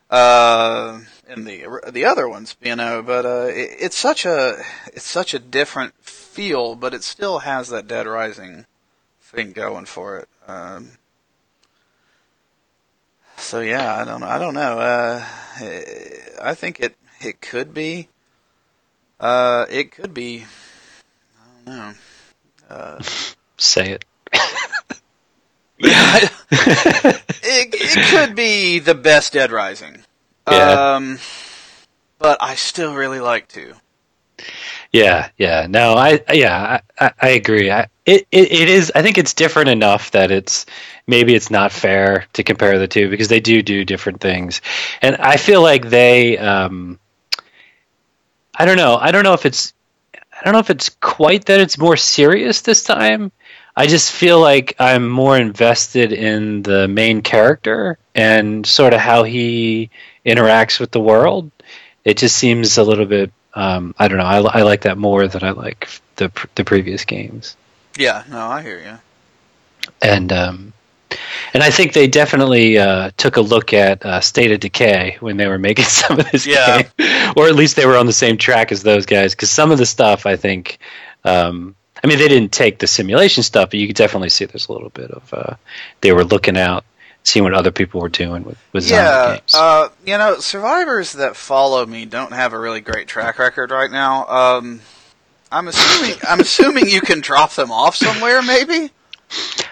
[0.10, 3.02] uh, in the the other ones, you know.
[3.02, 7.70] But uh, it, it's such a it's such a different feel, but it still has
[7.70, 8.66] that Dead Rising
[9.22, 10.30] thing going for it.
[10.48, 10.92] Um,
[13.38, 14.28] so yeah, I don't know.
[14.28, 14.80] I don't know.
[14.80, 15.26] Uh,
[16.42, 18.10] I think it it could be.
[19.20, 20.46] Uh, it could be.
[21.66, 21.94] I don't know.
[22.70, 23.02] Uh,
[23.58, 24.06] say it.
[25.78, 26.18] Yeah,
[26.52, 30.04] it, it could be the best Dead Rising.
[30.50, 30.96] Yeah.
[30.96, 31.20] Um,
[32.20, 33.74] but I still really like to.
[34.92, 35.68] Yeah, yeah.
[35.68, 37.72] No, I yeah, I, I, I agree.
[37.72, 38.92] I, it, it it is.
[38.94, 40.66] I think it's different enough that it's
[41.08, 44.62] maybe it's not fair to compare the two because they do do different things,
[45.02, 46.38] and I feel like they.
[46.38, 47.00] Um,
[48.56, 48.96] I don't know.
[48.96, 49.74] I don't know if it's.
[50.44, 53.32] I don't know if it's quite that it's more serious this time.
[53.76, 59.24] I just feel like I'm more invested in the main character and sort of how
[59.24, 59.90] he
[60.26, 61.50] interacts with the world.
[62.04, 64.26] It just seems a little bit um, I don't know.
[64.26, 67.56] I, I like that more than I like the the previous games,
[67.98, 69.00] Yeah, no, I hear you.
[70.02, 70.73] and um,
[71.54, 75.38] and I think they definitely uh, took a look at uh, State of Decay when
[75.38, 76.82] they were making some of this Yeah.
[76.98, 79.34] game, or at least they were on the same track as those guys.
[79.36, 80.80] Because some of the stuff, I think,
[81.24, 84.68] um, I mean, they didn't take the simulation stuff, but you could definitely see there's
[84.68, 85.56] a little bit of uh,
[86.02, 86.84] they were looking out,
[87.24, 89.54] seeing what other people were doing with with zombie Yeah, games.
[89.56, 93.90] uh, you know, survivors that follow me don't have a really great track record right
[93.90, 94.28] now.
[94.28, 94.82] Um,
[95.50, 98.92] I'm assuming I'm assuming you can drop them off somewhere, maybe.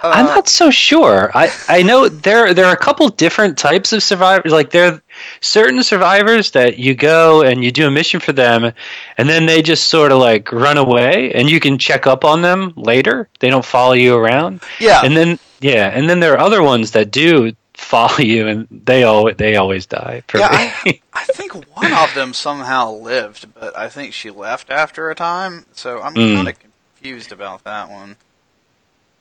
[0.03, 1.29] Uh, I'm not so sure.
[1.35, 4.51] I, I know there there are a couple different types of survivors.
[4.51, 5.01] Like there are
[5.41, 8.71] certain survivors that you go and you do a mission for them,
[9.17, 12.41] and then they just sort of like run away, and you can check up on
[12.41, 13.29] them later.
[13.39, 16.91] They don't follow you around, Yeah, and then yeah, and then there are other ones
[16.91, 20.23] that do follow you, and they always they always die.
[20.33, 21.01] Yeah, me.
[21.13, 25.67] I think one of them somehow lived, but I think she left after a time.
[25.73, 26.35] So I'm Mm.
[26.35, 28.15] kind of confused about that one.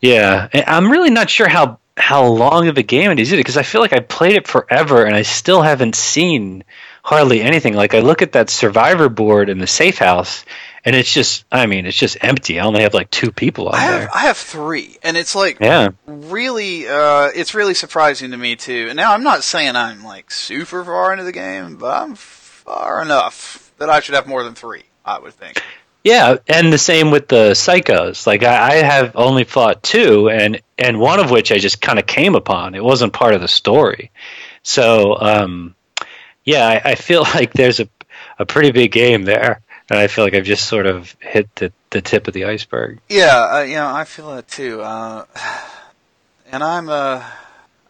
[0.01, 3.63] Yeah, I'm really not sure how how long of a game it is because I
[3.63, 6.65] feel like I played it forever and I still haven't seen
[7.03, 7.75] hardly anything.
[7.75, 10.45] Like I look at that survivor board in the safe house
[10.85, 12.59] and it's just I mean it's just empty.
[12.59, 14.09] I only have like two people on I have there.
[14.15, 15.91] I have three, and it's like Yeah.
[16.07, 18.87] really uh, it's really surprising to me too.
[18.89, 23.03] And now I'm not saying I'm like super far into the game, but I'm far
[23.03, 24.85] enough that I should have more than three.
[25.05, 25.63] I would think.
[26.03, 28.27] Yeah, and the same with the psychos.
[28.27, 31.99] Like I, I have only fought two, and and one of which I just kind
[31.99, 32.75] of came upon.
[32.75, 34.11] It wasn't part of the story,
[34.63, 35.75] so um,
[36.45, 37.89] yeah, I, I feel like there's a
[38.39, 39.61] a pretty big game there,
[39.91, 43.01] and I feel like I've just sort of hit the the tip of the iceberg.
[43.09, 44.81] Yeah, uh, you know, I feel that too.
[44.81, 45.27] Uh,
[46.53, 47.23] and I'm, uh,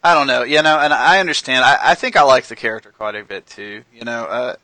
[0.03, 1.63] I don't know, you know, and I understand.
[1.63, 3.83] I, I think I like the character quite a bit too.
[3.93, 4.55] You know, uh,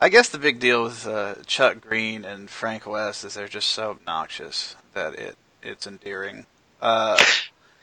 [0.00, 3.68] I guess the big deal with uh, Chuck Green and Frank West is they're just
[3.70, 6.46] so obnoxious that it it's endearing.
[6.80, 7.16] Uh,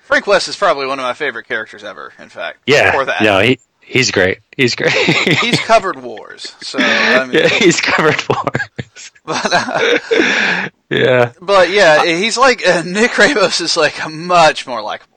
[0.04, 2.14] Frank West is probably one of my favorite characters ever.
[2.18, 4.40] In fact, Yeah, for that, no, he he's great.
[4.56, 4.92] He's great.
[5.42, 6.56] he's covered wars.
[6.62, 8.36] So I mean, yeah, he's covered for.
[9.26, 9.50] but.
[9.52, 15.15] Uh, yeah, But yeah, he's like uh, Nick Ramos is like much more likable.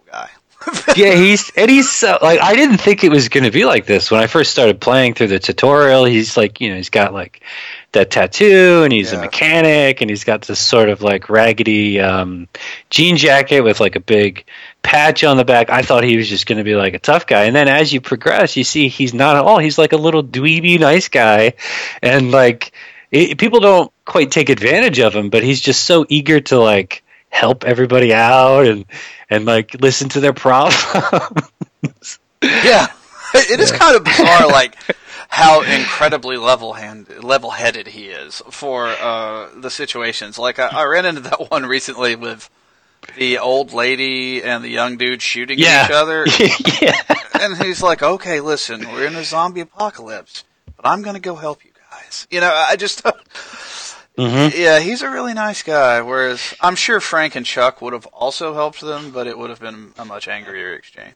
[0.97, 3.87] yeah, he's and he's so like I didn't think it was going to be like
[3.87, 6.05] this when I first started playing through the tutorial.
[6.05, 7.43] He's like, you know, he's got like
[7.93, 12.49] that tattoo and he's a mechanic and he's got this sort of like raggedy um,
[12.91, 14.45] jean jacket with like a big
[14.83, 15.71] patch on the back.
[15.71, 17.93] I thought he was just going to be like a tough guy, and then as
[17.93, 19.59] you progress, you see he's not at all.
[19.59, 21.55] He's like a little dweeby nice guy,
[22.03, 22.73] and like
[23.11, 27.03] it, people don't quite take advantage of him, but he's just so eager to like
[27.31, 28.85] help everybody out and
[29.31, 30.79] and like listen to their problems.
[32.43, 32.87] Yeah,
[33.35, 34.75] it is kind of bizarre, like
[35.29, 40.39] how incredibly level hand level headed he is for uh, the situations.
[40.39, 42.49] Like I, I ran into that one recently with
[43.17, 45.83] the old lady and the young dude shooting Yeah.
[45.83, 46.27] at each other,
[46.83, 47.03] yeah.
[47.41, 50.45] and he's like, "Okay, listen, we're in a zombie apocalypse,
[50.77, 53.03] but I'm going to go help you guys." You know, I just.
[54.19, 54.53] Mhm.
[54.57, 56.01] Yeah, he's a really nice guy.
[56.01, 59.61] Whereas I'm sure Frank and Chuck would have also helped them, but it would have
[59.61, 61.15] been a much angrier exchange.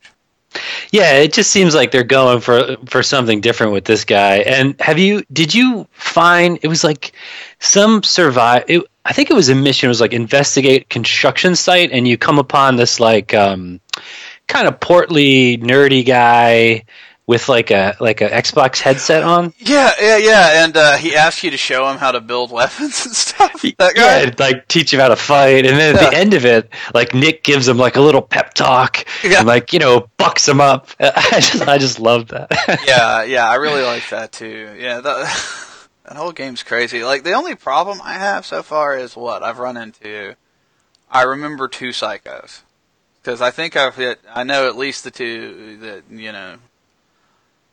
[0.91, 4.39] Yeah, it just seems like they're going for for something different with this guy.
[4.39, 7.13] And have you did you find it was like
[7.59, 11.91] some survive it, I think it was a mission it was like investigate construction site
[11.91, 13.81] and you come upon this like um
[14.47, 16.85] kind of portly nerdy guy
[17.27, 19.55] with like a like a Xbox headset on.
[19.59, 20.65] Yeah, yeah, yeah.
[20.65, 23.63] And uh, he asked you to show him how to build weapons and stuff.
[23.79, 24.23] That guy.
[24.25, 27.15] Yeah, like teach him how to fight, and then at the end of it, like
[27.15, 29.39] Nick gives him like a little pep talk, Yeah.
[29.39, 30.89] and like you know bucks him up.
[31.01, 32.51] I just I just love that.
[32.87, 33.49] yeah, yeah.
[33.49, 34.75] I really like that too.
[34.79, 37.05] Yeah, that, that whole game's crazy.
[37.05, 40.35] Like the only problem I have so far is what I've run into.
[41.11, 42.63] I remember two psychos
[43.23, 44.19] because I think I've hit.
[44.29, 46.57] I know at least the two that you know.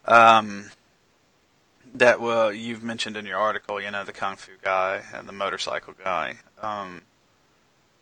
[0.09, 0.71] Um.
[1.95, 5.31] That well, you've mentioned in your article, you know, the kung fu guy and the
[5.33, 6.35] motorcycle guy.
[6.61, 7.01] Um,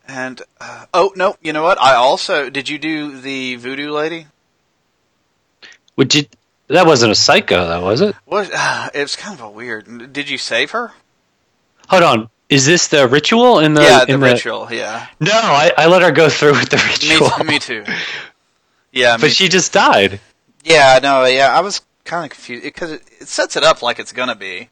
[0.06, 1.80] and uh, oh no, you know what?
[1.82, 2.68] I also did.
[2.68, 4.28] You do the voodoo lady?
[5.96, 6.26] Would you?
[6.68, 8.14] That wasn't a psycho, though, was it?
[8.26, 8.50] Was
[8.94, 10.12] it was kind of a weird.
[10.12, 10.92] Did you save her?
[11.88, 12.30] Hold on.
[12.50, 13.82] Is this the ritual in the?
[13.84, 14.68] yeah, the in ritual.
[14.72, 17.86] Yeah, No, I, I let her go through with the me, ritual, t- me too.
[18.92, 20.20] Yeah, me but she just died.
[20.64, 21.58] yeah, no, yeah.
[21.58, 24.70] I was kind of confused because it, it sets it up like it's gonna be.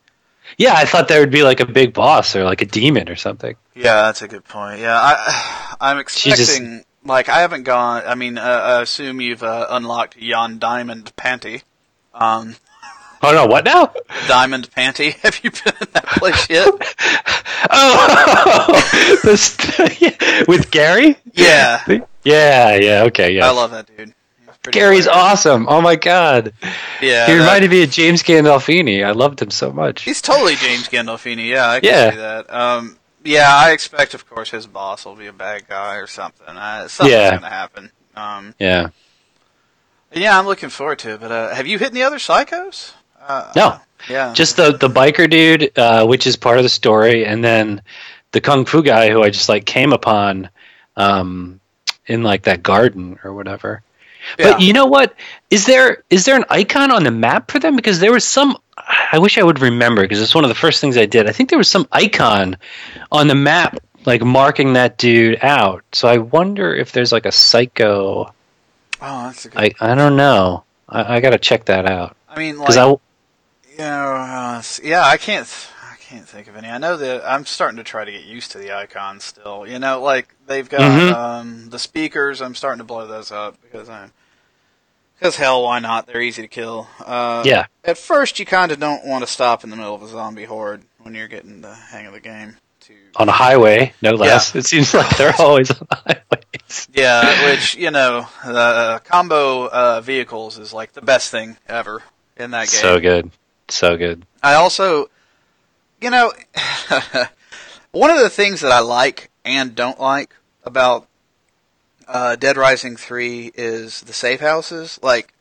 [0.57, 3.15] Yeah, I thought there would be like a big boss or like a demon or
[3.15, 3.55] something.
[3.75, 4.79] Yeah, that's a good point.
[4.79, 6.83] Yeah, I I'm She just- expecting.
[7.07, 8.01] Like I haven't gone.
[8.07, 11.61] I mean, uh, I assume you've uh, unlocked Yon Diamond Panty.
[12.15, 12.55] Um,
[13.21, 13.93] Oh no, what now?
[14.27, 15.13] Diamond Panty.
[15.21, 16.67] Have you been in that place yet?
[17.77, 19.57] Oh, this,
[20.47, 21.17] with Gary?
[21.33, 21.81] Yeah,
[22.23, 23.47] Yeah, yeah, okay, yeah.
[23.47, 24.13] I love that dude.
[24.71, 25.07] Gary's hilarious.
[25.07, 25.65] awesome.
[25.69, 26.53] Oh my god,
[27.01, 29.05] Yeah, he that- reminded me of James Gandolfini.
[29.05, 30.03] I loved him so much.
[30.03, 31.47] He's totally James Gandolfini.
[31.49, 32.11] Yeah, I can Yeah.
[32.11, 32.53] see that.
[32.53, 36.47] Um, yeah, I expect, of course, his boss will be a bad guy or something.
[36.47, 37.29] Uh, something's Yeah.
[37.31, 37.91] going to happen.
[38.15, 38.87] Um, Yeah.
[40.13, 41.19] yeah, I'm looking forward to it.
[41.21, 42.91] But uh, have you hit any other psychos?
[43.27, 43.79] Uh, No.
[44.09, 44.33] Yeah.
[44.33, 47.81] Just the the biker dude, uh, which is part of the story, and then
[48.33, 50.49] the kung fu guy who I just like came upon
[50.95, 51.59] um,
[52.05, 53.81] in like that garden or whatever.
[54.37, 55.15] But you know what?
[55.49, 57.75] Is there is there an icon on the map for them?
[57.75, 58.57] Because there was some.
[59.11, 61.27] I wish I would remember because it's one of the first things I did.
[61.27, 62.57] I think there was some icon
[63.11, 65.83] on the map like marking that dude out.
[65.93, 68.33] So I wonder if there's like a psycho.
[69.01, 69.75] oh, that's a good.
[69.79, 70.63] I I don't know.
[70.87, 74.61] I, I got to check that out I mean, like, because I you know, uh,
[74.83, 75.47] yeah, I can't,
[76.09, 76.67] can't think of any.
[76.69, 79.65] I know that I'm starting to try to get used to the icons still.
[79.67, 81.13] You know, like they've got Mhm.
[81.13, 82.41] um, the speakers.
[82.41, 84.11] I'm starting to blow those up because I'm
[85.19, 86.07] because hell, why not?
[86.07, 86.87] They're easy to kill.
[87.03, 87.65] Uh, Yeah.
[87.83, 90.43] At first, you kind of don't want to stop in the middle of a zombie
[90.45, 92.57] horde when you're getting the hang of the game.
[92.81, 94.53] To On a highway, no less.
[94.55, 96.87] It seems like they're always on the highways.
[96.93, 102.03] yeah, which you know, uh, combo uh, vehicles is like the best thing ever
[102.37, 102.81] in that game.
[102.81, 103.31] So good.
[103.69, 104.25] So good.
[104.43, 105.09] I also,
[106.05, 106.31] you know,
[107.91, 111.07] one of the things that I like and don't like about
[112.07, 114.99] uh, Dead Rising 3 is the safe houses.
[115.01, 115.33] Like,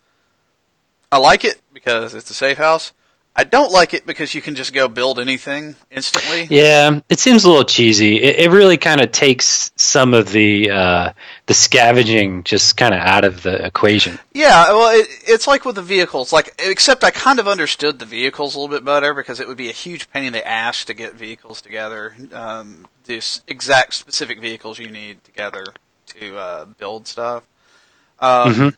[1.12, 2.94] I like it because it's a safe house.
[3.36, 6.46] I don't like it because you can just go build anything instantly.
[6.50, 8.22] Yeah, it seems a little cheesy.
[8.22, 11.12] It, it really kind of takes some of the uh,
[11.46, 14.20] the scavenging just kind of out of the equation.
[14.32, 16.32] Yeah, well, it, it's like with the vehicles.
[16.32, 19.56] Like, except I kind of understood the vehicles a little bit better because it would
[19.56, 22.14] be a huge pain in the ass to get vehicles together.
[22.32, 25.64] Um, the exact specific vehicles you need together
[26.06, 27.42] to uh, build stuff.
[28.20, 28.76] Um, Mhm.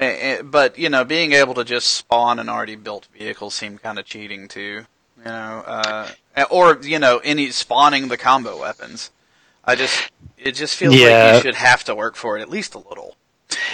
[0.00, 3.82] A- a- but you know, being able to just spawn an already built vehicle seemed
[3.82, 4.86] kind of cheating too.
[5.18, 9.10] You know, uh, eh, or you know, any spawning the combo weapons.
[9.64, 12.74] I just, it just feels like you should have to work for it at least
[12.74, 13.16] a little.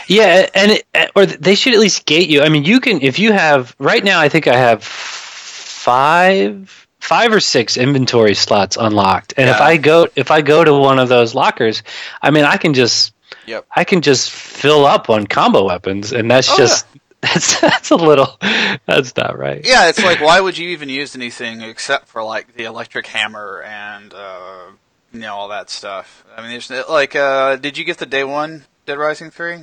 [0.08, 2.42] Yeah, and it, or they should at least gate you.
[2.42, 4.20] I mean, you can if you have right now.
[4.20, 10.08] I think I have five, five or six inventory slots unlocked, and if I go
[10.16, 11.82] if I go to one of those lockers,
[12.22, 13.12] I mean, I can just
[13.46, 13.66] Yep.
[13.74, 16.86] I can just fill up on combo weapons, and that's Oh, just
[17.20, 18.38] that's that's a little
[18.86, 19.60] that's not right.
[19.64, 23.62] Yeah, it's like why would you even use anything except for like the electric hammer
[23.66, 24.66] and uh,
[25.12, 26.24] you know all that stuff.
[26.36, 29.60] I mean, there's like, uh, did you get the day one Dead Rising three?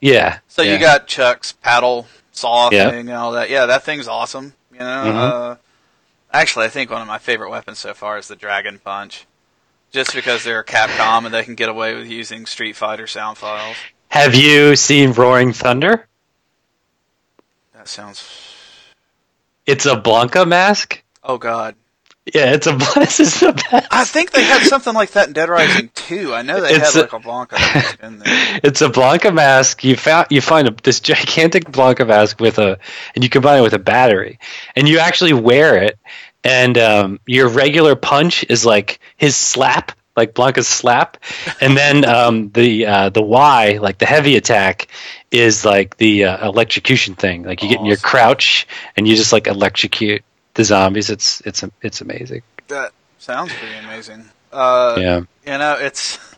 [0.00, 0.38] Yeah.
[0.48, 0.72] So yeah.
[0.74, 2.90] you got Chuck's paddle saw Yeah.
[2.90, 3.48] thing and all that.
[3.50, 4.54] Yeah, that thing's awesome.
[4.72, 5.14] You know, Mhm.
[5.52, 5.56] uh,
[6.32, 9.24] actually, I think one of my favorite weapons so far is the Dragon Punch,
[9.94, 13.76] just because they're Capcom and they can get away with using Street Fighter sound files.
[14.08, 16.06] Have you seen Roaring Thunder?
[17.74, 18.28] That sounds.
[19.66, 21.02] It's a Blanka mask.
[21.22, 21.74] Oh God.
[22.32, 23.86] Yeah, it's a this is the best.
[23.90, 26.32] I think they had something like that in Dead Rising 2.
[26.34, 28.60] I know they It's had a- like a Blanka that in there.
[28.64, 29.84] It's a Blanka mask.
[29.84, 32.78] You found you find a, this gigantic Blanka mask with a,
[33.14, 34.38] and you combine it with a battery,
[34.74, 35.98] and you actually wear it,
[36.44, 41.16] and um, your regular punch is like his slap, like Blanka's slap,
[41.60, 44.88] and then um, the uh, the Y, like the heavy attack,
[45.30, 47.42] is like the uh, electrocution thing.
[47.42, 50.22] Like you get in your crouch and you just like electrocute
[50.52, 51.10] the zombies.
[51.10, 52.42] It's it's it's amazing.
[52.68, 54.26] That sounds pretty amazing.
[54.52, 55.20] Uh, yeah.
[55.46, 56.18] You know, it's.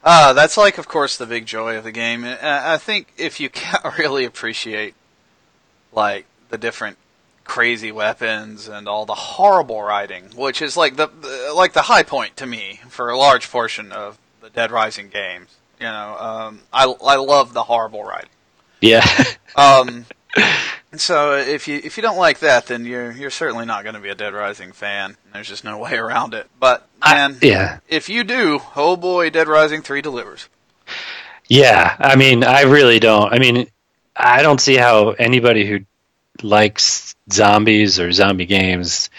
[0.00, 2.24] Uh, that's like, of course, the big joy of the game.
[2.24, 4.94] And I I think if you can't really appreciate,
[5.92, 6.96] like, the different
[7.48, 12.04] crazy weapons and all the horrible writing, which is like the, the like the high
[12.04, 15.56] point to me for a large portion of the Dead Rising games.
[15.80, 18.30] You know, um, I I love the horrible writing.
[18.80, 19.04] Yeah.
[19.56, 20.04] Um,
[20.96, 24.00] so if you if you don't like that, then you're you're certainly not going to
[24.00, 25.16] be a Dead Rising fan.
[25.32, 26.46] There's just no way around it.
[26.60, 27.80] But man, yeah.
[27.88, 30.48] if you do, oh boy, Dead Rising three delivers.
[31.48, 33.32] Yeah, I mean, I really don't.
[33.32, 33.66] I mean,
[34.14, 35.80] I don't see how anybody who
[36.42, 39.10] likes zombies or zombie games,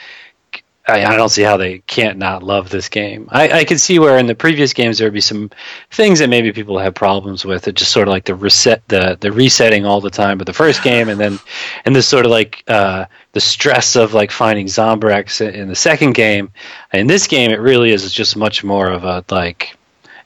[0.90, 3.30] I, I don't see how they can't not love this game.
[3.32, 5.52] I, I can see where in the previous games there would be some
[5.92, 7.68] things that maybe people have problems with.
[7.68, 10.54] It just sort of like the reset, the the resetting all the time of the
[10.54, 11.40] first game, and then
[11.86, 16.14] and this sort of like uh, the stress of like finding Zombrex in the second
[16.14, 16.52] game.
[16.92, 19.78] In this game, it really is just much more of a like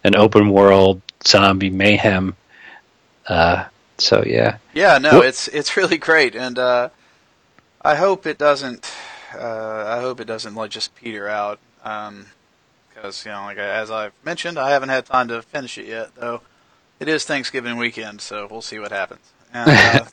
[0.04, 2.36] an open world zombie mayhem.
[3.28, 3.66] Uh,
[3.98, 6.90] so yeah, Yeah, no, it's it's really great, and uh,
[7.82, 8.92] I hope it doesn't.
[9.34, 11.60] Uh, I hope it doesn't like just peter out.
[11.84, 16.16] Because you know, like as I've mentioned, I haven't had time to finish it yet.
[16.16, 16.42] Though
[17.00, 19.22] it is Thanksgiving weekend, so we'll see what happens.
[19.54, 20.06] And, uh,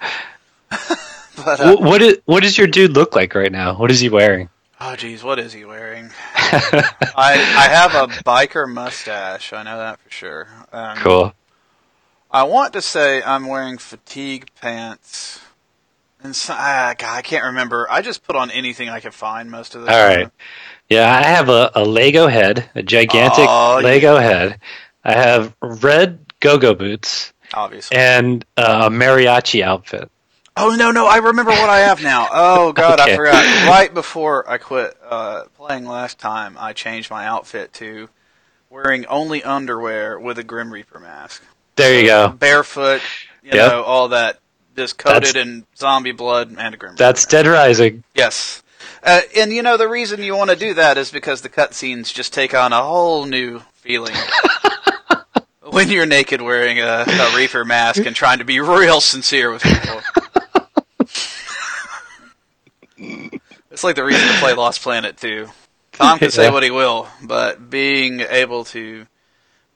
[1.45, 3.74] but uh, Wh- what is, what does your dude look like right now?
[3.76, 4.49] What is he wearing?
[4.81, 6.11] oh geez, what is he wearing?
[6.35, 9.53] I I have a biker mustache.
[9.53, 10.49] I know that for sure.
[10.72, 11.35] Um, cool.
[12.33, 15.41] I want to say I'm wearing fatigue pants.
[16.22, 17.87] And so, ah, God, I can't remember.
[17.91, 20.18] I just put on anything I could find most of the All time.
[20.18, 20.31] right.
[20.89, 24.61] Yeah, I have a, a Lego head, a gigantic Oh, Lego head.
[25.05, 27.97] I have red go-go boots Obviously.
[27.97, 30.11] and uh, a mariachi outfit.
[30.57, 32.28] oh no, no, I remember what I have now.
[32.31, 33.14] Oh God, Okay.
[33.14, 33.68] I forgot.
[33.68, 38.09] Right before I quit uh, playing last time, I changed my outfit to
[38.68, 41.43] wearing only underwear with a Grim Reaper mask,
[41.81, 42.28] There you go.
[42.28, 43.01] barefoot,
[43.43, 43.70] you Yep.
[43.72, 44.39] know, all that,
[44.76, 46.95] just coated in zombie blood and a Grim.
[46.97, 48.05] That's Dead Rising.
[48.14, 48.62] Yes.
[49.03, 52.12] Uh, and you know the reason you want to do that is because the cutscenes
[52.12, 54.14] just take on a whole new feeling
[55.70, 59.62] when you're naked wearing a, a Reaper mask and trying to be real sincere with
[59.62, 60.01] people.
[63.70, 65.49] it's like the reason to play Lost Planet too.
[65.93, 66.51] Tom can say Yeah.
[66.53, 69.07] what he will, but being able to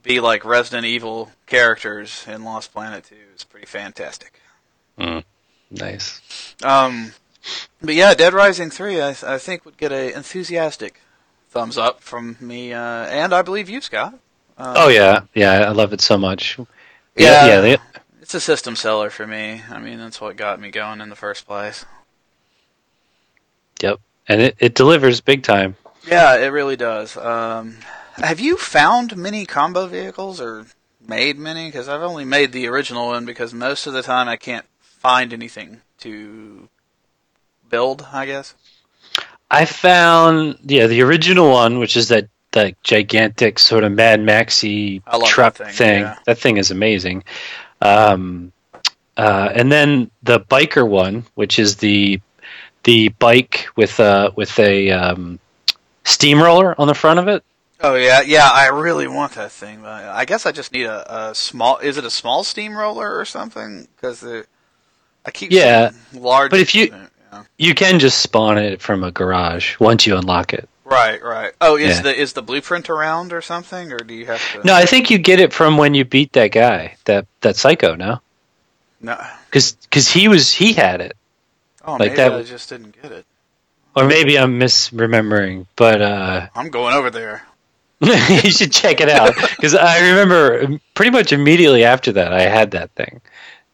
[0.05, 4.41] be like Resident Evil characters in Lost Planet 2 is pretty fantastic.
[5.71, 6.55] Nice.
[6.63, 7.13] Um,
[7.83, 11.01] but yeah, Dead Rising 3, I, I think would get an enthusiastic
[11.51, 14.15] thumbs up from me, uh, and I believe you, Scott.
[14.57, 15.53] Uh, Oh yeah, yeah.
[15.53, 16.59] I love it so much.
[17.17, 17.47] Yeah.
[17.47, 17.61] yeah.
[17.61, 17.79] They,
[18.23, 19.63] It's a system seller for me.
[19.69, 21.85] I mean, that's what got me going in the first place.
[23.83, 24.01] yep.
[24.29, 25.77] And it, it delivers big time.
[26.07, 27.17] Yeah, it really does.
[27.17, 27.77] Um,
[28.17, 30.67] have you found many combo vehicles or
[31.07, 31.67] made many?
[31.67, 35.33] Because I've only made the original one because most of the time I can't find
[35.33, 36.69] anything to
[37.69, 38.55] build, I guess.
[39.51, 45.01] I found yeah the original one, which is that that gigantic sort of Mad Maxy
[45.25, 46.01] truck that thing, thing.
[46.03, 46.19] yeah.
[46.25, 47.25] That thing is amazing.
[47.81, 48.53] Um,
[49.17, 52.21] uh, and then the biker one, which is the
[52.85, 55.39] the bike with a with a um,
[56.05, 57.45] steamroller on the front of it.
[57.85, 58.49] Oh yeah, yeah.
[58.51, 61.79] I really want that thing, I guess I just need a, a small.
[61.79, 63.87] Is it a small steamroller or something?
[63.97, 66.51] Because I keep Yeah, large.
[66.51, 67.07] but if you- yeah.
[67.59, 70.69] You can just spawn it from a garage once you unlock it.
[70.85, 71.53] right, right.
[71.61, 72.03] Oh, is Yeah.
[72.03, 74.63] the is the blueprint around or something, or do you have to?
[74.65, 77.97] No, I think you get it from when you beat that guy, that that psycho.
[77.97, 78.21] No,
[79.01, 79.17] no.
[79.51, 79.77] because
[80.13, 81.17] he was he had it.
[81.85, 83.27] Oh, Like maybe that- I just didn't get it.
[83.97, 87.43] Or maybe I'm misremembering, but uh, I'm going over there.
[88.45, 92.73] you should check it out because I remember pretty much immediately after that I had
[92.73, 93.21] that thing.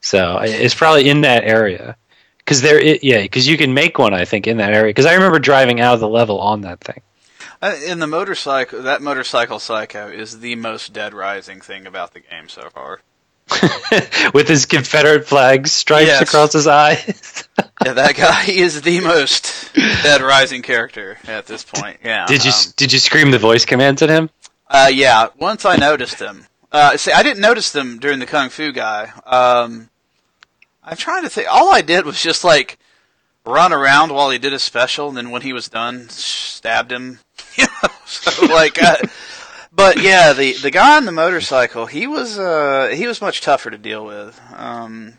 [0.01, 1.97] So it's probably in that area
[2.39, 5.07] because there, i- yeah, because you can make one I think in that area because
[5.07, 7.01] I remember driving out of the level on that thing.
[7.62, 12.20] Uh, in the motorcycle, that motorcycle psycho is the most Dead Rising thing about the
[12.20, 13.01] game so far.
[14.34, 16.22] with his Confederate flag stripes Yes.
[16.22, 17.44] across his eyes.
[17.84, 19.72] Yeah, that guy is the most
[20.03, 21.98] Dead Rising character at this point.
[22.05, 22.26] Yeah.
[22.26, 24.28] did you um, did you scream the voice commands at him?
[24.68, 25.28] Uh, yeah.
[25.38, 26.46] Once I noticed them.
[26.70, 29.11] Uh, see, I didn't notice them during the Kung Fu guy.
[29.26, 29.88] Um,
[30.84, 31.48] I'm trying to think.
[31.51, 32.78] All I did was just like
[33.46, 37.18] run around while he did his special, and then when he was done, stabbed him.
[38.07, 38.82] So like.
[38.82, 38.96] Uh,
[39.81, 43.70] but yeah, the the guy on the motorcycle, he was uh, he was much tougher
[43.70, 44.41] to deal with.
[44.55, 45.14] Um,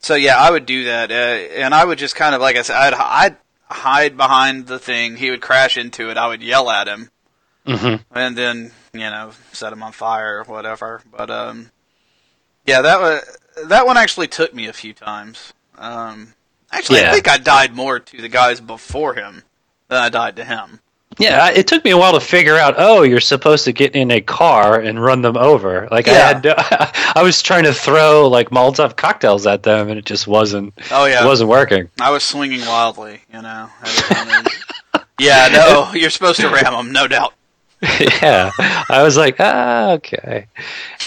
[0.00, 2.62] so yeah, I would do that, uh, and I would just kind of like I
[2.62, 3.36] said, I'd, I'd
[3.70, 5.16] hide behind the thing.
[5.16, 6.16] He would crash into it.
[6.16, 7.10] I would yell at him
[7.66, 7.96] Mm-hmm.
[8.18, 11.02] and then you know set him on fire or whatever.
[11.14, 11.70] But um,
[12.64, 15.52] yeah, that was that one actually took me a few times.
[15.76, 16.32] Um,
[16.72, 19.42] actually, I think I died more to the guys before him
[19.88, 20.80] than I died to him.
[21.18, 22.74] Yeah, I- it took me a while to figure out.
[22.78, 25.88] Oh, you're supposed to get in a car and run them over.
[25.90, 29.98] Like I had, no, I was trying to throw like Molotov cocktails at them, and
[29.98, 30.74] it just wasn't.
[30.90, 31.88] Oh yeah, It wasn't working.
[32.00, 33.20] I was swinging wildly.
[33.32, 33.68] You know.
[33.84, 37.34] every time they- yeah, no, you're supposed to ram them, no doubt.
[38.22, 38.50] yeah,
[38.88, 40.46] I was like, ah, okay.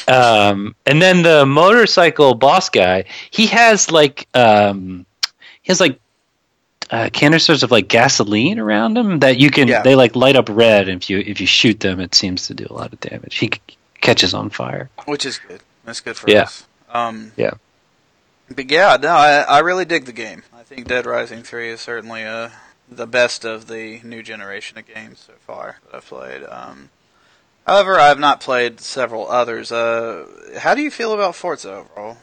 [0.07, 5.05] Um, and then the motorcycle boss guy, he has like, um,
[5.61, 5.99] he has like
[6.91, 9.67] uh, canisters of like gasoline around him that you can.
[9.67, 9.81] Yeah.
[9.81, 10.89] They like light up red.
[10.89, 13.37] And if you if you shoot them, it seems to do a lot of damage.
[13.37, 14.89] He c- catches on fire.
[15.05, 15.61] Which is good.
[15.85, 16.43] That's good for Yeah.
[16.43, 16.65] us.
[16.89, 17.51] Um, Yeah.
[18.53, 20.43] But yeah, no, I, I really dig the game.
[20.53, 22.49] I think Dead Rising 3 is certainly uh,
[22.89, 26.43] the best of the new generation of games so far that I've played.
[26.43, 26.89] Um,
[27.65, 29.71] however, I have not played several others.
[29.71, 30.27] Uh,
[30.59, 32.17] how do you feel about Forza overall?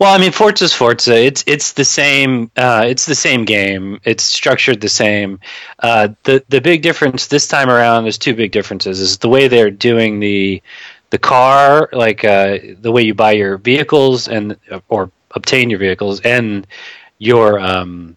[0.00, 1.14] Well, I mean, Forza's Forza.
[1.14, 2.50] It's it's the same.
[2.56, 4.00] Uh, it's the same game.
[4.02, 5.40] It's structured the same.
[5.78, 8.98] Uh, the the big difference this time around, there's two big differences.
[8.98, 10.62] Is the way they're doing the
[11.10, 14.56] the car, like uh, the way you buy your vehicles and
[14.88, 16.66] or obtain your vehicles, and
[17.18, 18.16] your um,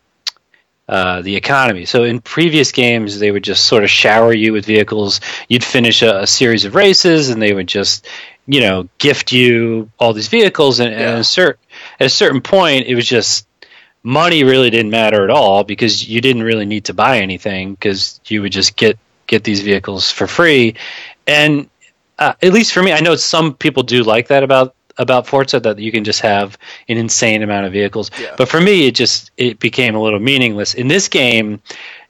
[0.87, 1.83] uh, the economy.
[1.83, 5.19] So in previous games, they would just sort of shower you with vehicles.
[5.49, 8.07] You'd finish a, a series of races, and they would just,
[8.47, 10.79] you know, gift you all these vehicles.
[10.79, 11.13] And, and Yeah.
[11.15, 11.57] at, a cer-
[11.99, 13.47] at a certain point, it was just
[14.03, 18.19] money really didn't matter at all because you didn't really need to buy anything because
[18.27, 20.75] you would just get get these vehicles for free.
[21.25, 21.69] And
[22.19, 25.59] uh, at least for me, I know some people do like that about about Forza
[25.59, 28.11] that you can just have an insane amount of vehicles.
[28.19, 28.35] Yeah.
[28.37, 30.73] But for me, it just it became a little meaningless.
[30.75, 31.61] In this game,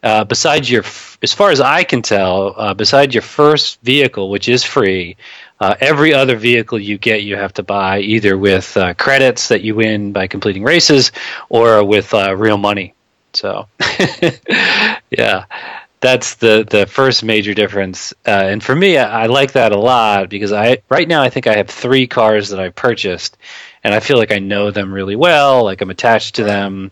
[0.03, 4.29] uh, besides your, f- as far as I can tell, uh, besides your first vehicle,
[4.29, 5.15] which is free,
[5.59, 9.61] uh, every other vehicle you get, you have to buy either with uh, credits that
[9.61, 11.11] you win by completing races,
[11.49, 12.93] or with uh, real money.
[13.33, 13.67] So,
[15.09, 15.45] yeah,
[16.01, 18.13] that's the the first major difference.
[18.27, 21.29] Uh, and for me, I, I, like that a lot because I right now I
[21.29, 23.37] think I have three cars that I purchased,
[23.83, 25.63] and I feel like I know them really well.
[25.63, 26.91] Like I'm attached to them.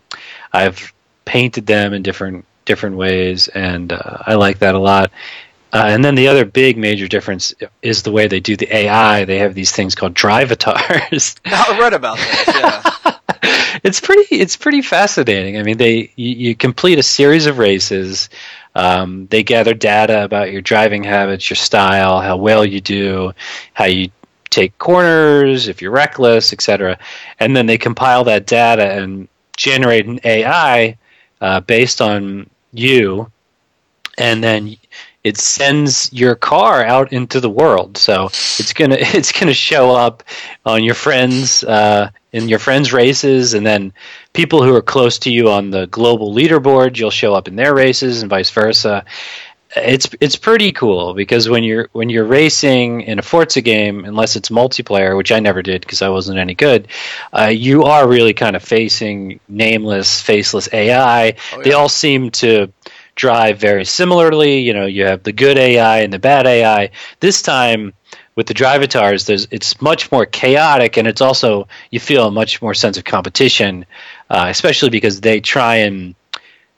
[0.52, 0.92] I've
[1.24, 5.12] painted them in different different ways, and uh, I like that a lot.
[5.72, 9.24] Uh, and then the other big major difference is the way they do the AI.
[9.24, 11.36] They have these things called drivatars.
[11.46, 12.98] I read about that.
[13.42, 13.78] Yeah.
[13.82, 14.36] it's pretty.
[14.36, 15.58] It's pretty fascinating.
[15.58, 18.28] I mean, they you, you complete a series of races.
[18.74, 23.32] Um, they gather data about your driving habits, your style, how well you do,
[23.74, 24.10] how you
[24.50, 26.98] take corners, if you're reckless, etc.
[27.40, 30.98] And then they compile that data and generate an AI
[31.40, 33.30] uh, based on you,
[34.18, 34.76] and then
[35.24, 37.96] it sends your car out into the world.
[37.96, 40.22] So it's gonna it's gonna show up
[40.64, 43.92] on your friends uh, in your friends' races, and then
[44.32, 47.74] people who are close to you on the global leaderboard, you'll show up in their
[47.74, 49.04] races, and vice versa.
[49.74, 54.36] It's it's pretty cool because when you're when you're racing in a Forza game, unless
[54.36, 56.88] it's multiplayer, which I never did because I wasn't any good,
[57.32, 61.30] uh, you are really kind of facing nameless, faceless AI.
[61.30, 61.62] Oh, yeah.
[61.62, 62.70] They all seem to
[63.14, 64.60] drive very similarly.
[64.60, 66.90] You know, you have the good AI and the bad AI.
[67.20, 67.92] This time
[68.34, 72.62] with the drivatars, there's it's much more chaotic, and it's also you feel a much
[72.62, 73.84] more sense of competition,
[74.30, 76.14] uh, especially because they try and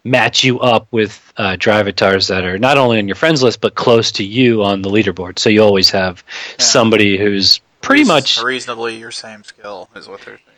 [0.04, 3.74] match you up with uh, drivatars that are not only on your friends list but
[3.74, 5.38] close to you on the leaderboard.
[5.38, 6.64] So you always have yeah.
[6.64, 10.48] somebody who's pretty much reasonably your same skill is what they're saying.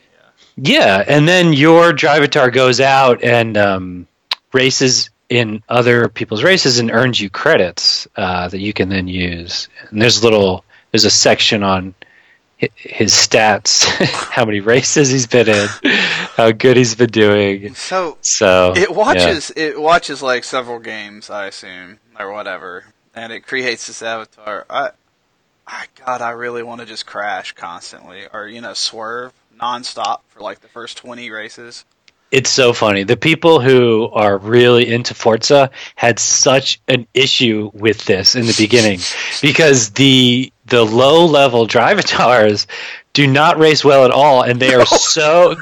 [0.56, 0.78] Yeah.
[0.78, 4.08] Yeah, and then your drivatar goes out and um,
[4.52, 9.68] races in other people's races and earns you credits uh, that you can then use.
[9.90, 11.94] And there's a little there's a section on
[12.58, 13.84] his stats,
[14.30, 15.66] how many races he's been in,
[16.36, 17.74] how good he's been doing.
[17.74, 19.64] So so it watches yeah.
[19.64, 24.64] it watches like several games, I assume, or whatever, and it creates this avatar.
[24.70, 24.90] I,
[25.66, 30.40] I God, I really want to just crash constantly, or you know, swerve nonstop for
[30.40, 31.84] like the first twenty races.
[32.32, 33.04] It's so funny.
[33.04, 38.54] The people who are really into Forza had such an issue with this in the
[38.58, 38.98] beginning
[39.42, 42.66] because the the low level drivatars
[43.12, 45.54] do not race well at all and they are so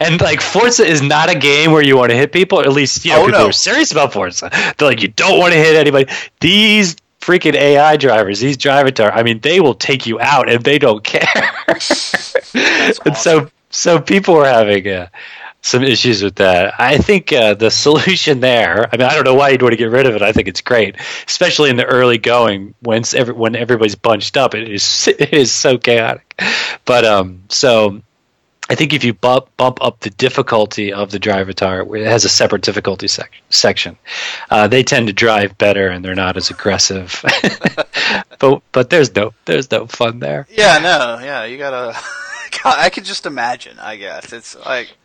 [0.00, 3.04] and like Forza is not a game where you want to hit people, at least
[3.04, 3.46] you know oh, people no.
[3.48, 4.50] are serious about Forza.
[4.78, 6.10] They're like you don't want to hit anybody.
[6.40, 10.78] These freaking AI drivers, these drivatar, I mean they will take you out and they
[10.78, 11.28] don't care.
[11.68, 12.32] awesome.
[13.04, 15.10] And so so people were having a
[15.66, 16.74] some issues with that.
[16.78, 18.88] I think uh, the solution there.
[18.92, 20.22] I mean, I don't know why you'd want to get rid of it.
[20.22, 20.96] I think it's great,
[21.26, 24.54] especially in the early going when every, when everybody's bunched up.
[24.54, 26.40] It is it is so chaotic.
[26.84, 28.00] But um, so
[28.70, 32.28] I think if you bump bump up the difficulty of the drivatar, it has a
[32.28, 33.98] separate difficulty sec- section.
[34.48, 37.24] Uh, they tend to drive better and they're not as aggressive.
[38.38, 40.46] but but there's no there's no fun there.
[40.48, 41.98] Yeah, no, yeah, you gotta.
[42.64, 43.78] I could just imagine.
[43.80, 44.96] I guess it's like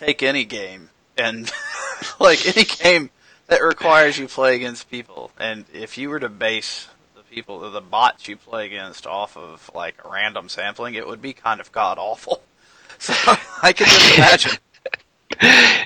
[0.00, 1.50] take any game and
[2.20, 3.10] like any game
[3.46, 7.80] that requires you play against people, and if you were to base the people, the
[7.80, 11.70] bots you play against off of like a random sampling, it would be kind of
[11.72, 12.42] god awful.
[13.02, 13.14] So
[13.62, 14.52] I can just imagine.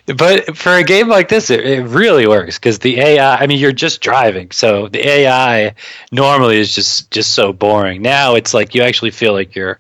[0.17, 3.37] but for a game like this, it, it really works because the AI.
[3.37, 5.75] I mean, you're just driving, so the AI
[6.11, 8.03] normally is just just so boring.
[8.03, 9.79] Now it's like you actually feel like you're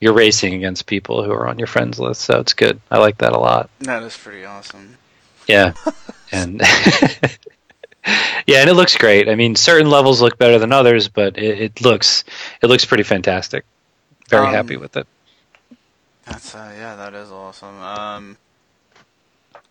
[0.00, 2.22] you're racing against people who are on your friends list.
[2.22, 2.80] So it's good.
[2.90, 3.70] I like that a lot.
[3.80, 4.96] That is pretty awesome.
[5.46, 5.74] Yeah,
[6.32, 6.60] and
[8.46, 9.28] yeah, and it looks great.
[9.28, 12.24] I mean, certain levels look better than others, but it, it looks
[12.62, 13.64] it looks pretty fantastic.
[14.28, 15.06] Very um, happy with it.
[16.24, 17.80] That's uh, yeah, that is awesome.
[17.80, 18.36] Um,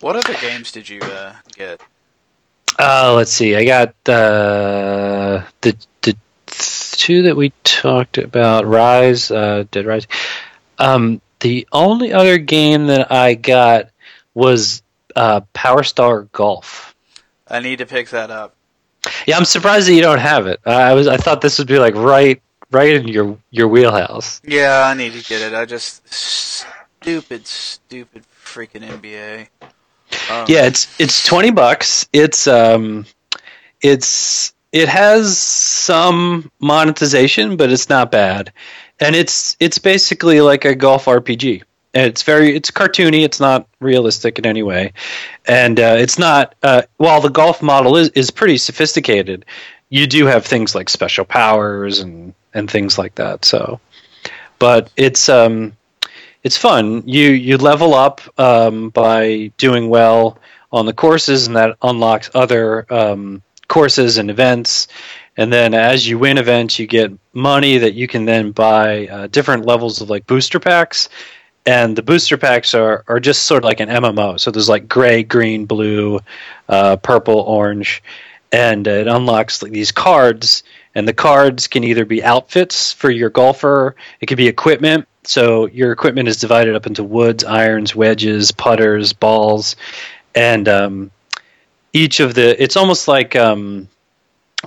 [0.01, 1.82] what other games did you uh, get?
[2.77, 3.55] Uh, let's see.
[3.55, 5.75] I got uh, the the
[6.99, 10.05] two that we talked about, Ryse, uh, Dead Rise.
[10.77, 13.89] Um, the only other game that I got
[14.33, 14.83] was
[15.15, 16.93] uh, Power Star Golf.
[17.47, 18.53] I need to pick that up.
[19.25, 20.59] Yeah, I'm surprised that you don't have it.
[20.65, 24.41] I was I thought this would be like right right in your your wheelhouse.
[24.43, 25.53] Yeah, I need to get it.
[25.53, 29.47] I just stupid stupid freaking NBA.
[30.29, 32.07] Um, yeah, it's it's twenty bucks.
[32.11, 33.05] It's um,
[33.81, 38.53] it's it has some monetization, but it's not bad,
[38.99, 41.63] and it's it's basically like a golf RPG.
[41.93, 43.24] And it's very it's cartoony.
[43.24, 44.93] It's not realistic in any way,
[45.47, 46.53] and uh, it's not.
[46.61, 49.45] Uh, while the golf model is is pretty sophisticated,
[49.89, 53.43] you do have things like special powers and and things like that.
[53.43, 53.80] So,
[54.59, 55.76] but it's um,
[56.43, 57.03] it's fun.
[57.07, 60.38] You you level up um, by doing well
[60.72, 64.89] on the courses, and that unlocks other um, courses and events.
[65.38, 69.28] And then as you win events, you get money that you can then buy uh,
[69.28, 71.07] different levels of like booster packs.
[71.65, 74.38] And the booster packs are, are just sort of like an MMO.
[74.38, 76.20] So there's like gray, green, blue,
[76.67, 78.03] uh, purple, orange,
[78.51, 80.63] and it unlocks like these cards.
[80.95, 85.07] And the cards can either be outfits for your golfer, it could be equipment.
[85.24, 89.76] So your equipment is divided up into woods, irons, wedges, putters, balls,
[90.34, 91.11] and um,
[91.93, 93.87] each of the it's almost like um,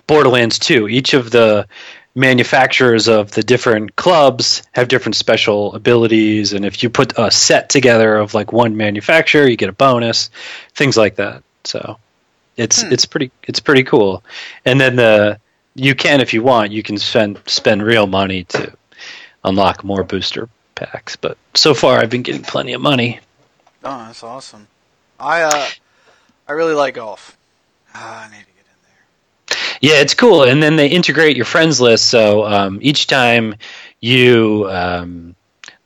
[0.06, 0.88] Borderlands 2.
[0.88, 1.66] Each of the
[2.14, 7.70] manufacturers of the different clubs have different special abilities and if you put a set
[7.70, 10.28] together of like one manufacturer you get a bonus
[10.74, 11.96] things like that so
[12.58, 12.92] it's hmm.
[12.92, 14.22] it's pretty it's pretty cool
[14.66, 15.38] and then the
[15.74, 18.70] you can if you want you can spend spend real money to
[19.44, 23.20] unlock more booster packs but so far i've been getting plenty of money
[23.84, 24.68] oh that's awesome
[25.18, 25.66] i uh
[26.48, 27.36] i really like golf
[27.94, 29.66] uh, i need to get in there.
[29.80, 30.44] yeah, it's cool.
[30.44, 32.08] And then they integrate your friends list.
[32.08, 33.56] So um, each time
[34.00, 35.34] you um,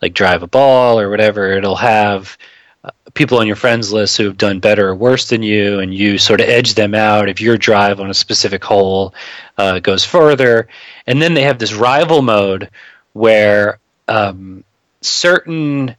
[0.00, 2.36] like drive a ball or whatever, it'll have
[2.84, 5.92] uh, people on your friends list who have done better or worse than you, and
[5.92, 9.14] you sort of edge them out if your drive on a specific hole
[9.58, 10.68] uh, goes further.
[11.06, 12.70] And then they have this rival mode
[13.14, 13.78] where
[14.08, 14.62] um,
[15.00, 15.96] certain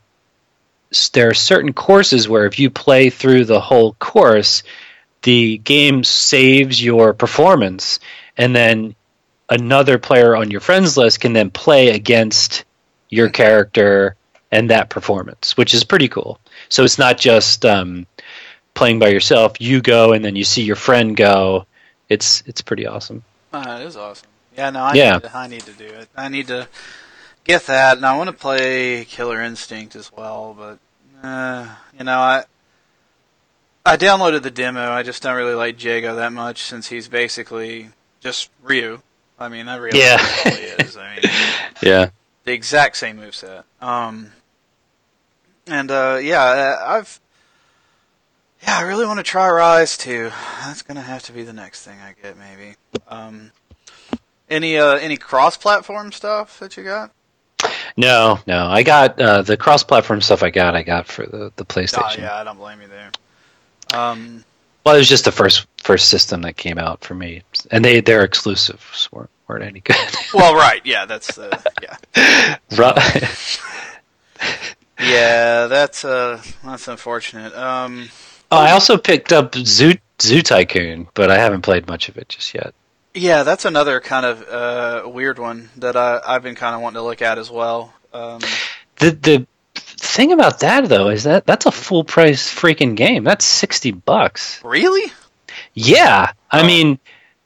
[1.13, 4.63] there are certain courses where if you play through the whole course,
[5.23, 7.99] the game saves your performance,
[8.37, 8.95] and then
[9.49, 12.65] another player on your friends list can then play against
[13.09, 14.15] your character
[14.51, 16.39] and that performance, which is pretty cool.
[16.69, 18.07] So it's not just um,
[18.73, 19.59] playing by yourself.
[19.59, 21.65] You go, and then you see your friend go.
[22.09, 23.23] It's it's pretty awesome.
[23.51, 24.29] Uh, it is awesome.
[24.55, 25.13] Yeah, no, I yeah.
[25.13, 26.09] Need to, I need to do it.
[26.15, 26.67] I need to
[27.47, 30.55] get that, and I want to play Killer Instinct as well.
[30.57, 31.67] But uh,
[31.97, 32.43] you know, I
[33.85, 34.91] I downloaded the demo.
[34.91, 37.89] I just don't really like Jago that much since he's basically
[38.19, 39.01] just Ryu.
[39.39, 40.17] I mean, that really yeah.
[40.45, 40.97] all he is.
[40.97, 41.31] I mean,
[41.81, 42.09] yeah,
[42.43, 43.63] the exact same moveset.
[43.81, 44.33] Um,
[45.65, 47.19] and uh, yeah, I've
[48.63, 50.31] yeah, I really want to try Ryse too.
[50.61, 52.75] That's gonna have to be the next thing I get, maybe.
[53.07, 53.51] Um,
[54.49, 57.11] any uh, any cross-platform stuff that you got?
[57.95, 58.67] No, no.
[58.67, 60.43] I got uh, the cross-platform stuff.
[60.43, 60.75] I got.
[60.75, 62.19] I got for the the PlayStation.
[62.19, 63.11] Oh, yeah, I don't blame you there.
[63.93, 64.43] Um,
[64.85, 67.41] well, it was just the first first system that came out for me,
[67.71, 69.95] and they their exclusives weren't weren't any good.
[70.33, 72.57] well, right, yeah, that's uh, yeah.
[72.77, 73.61] right.
[74.99, 77.55] yeah, that's uh, that's unfortunate.
[77.55, 78.09] Um,
[78.51, 82.29] oh, I also picked up Zoo Zoo Tycoon, but I haven't played much of it
[82.29, 82.73] just yet.
[83.13, 86.95] Yeah, that's another kind of uh, weird one that I, I've been kind of wanting
[86.95, 87.93] to look at as well.
[88.13, 88.41] Um,
[88.97, 93.23] the the thing about that though is that that's a full price freaking game.
[93.23, 94.63] That's sixty bucks.
[94.63, 95.11] Really?
[95.73, 96.31] Yeah.
[96.51, 96.67] I oh.
[96.67, 96.99] mean,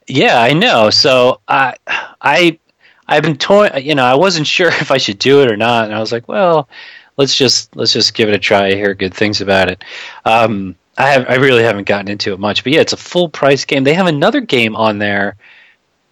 [0.07, 0.89] yeah, I know.
[0.89, 1.75] So I,
[2.21, 2.59] I,
[3.07, 3.85] I've been toying.
[3.85, 6.11] You know, I wasn't sure if I should do it or not, and I was
[6.11, 6.69] like, well,
[7.17, 8.67] let's just let's just give it a try.
[8.67, 9.83] I hear good things about it.
[10.25, 13.29] Um, I have I really haven't gotten into it much, but yeah, it's a full
[13.29, 13.83] price game.
[13.83, 15.35] They have another game on there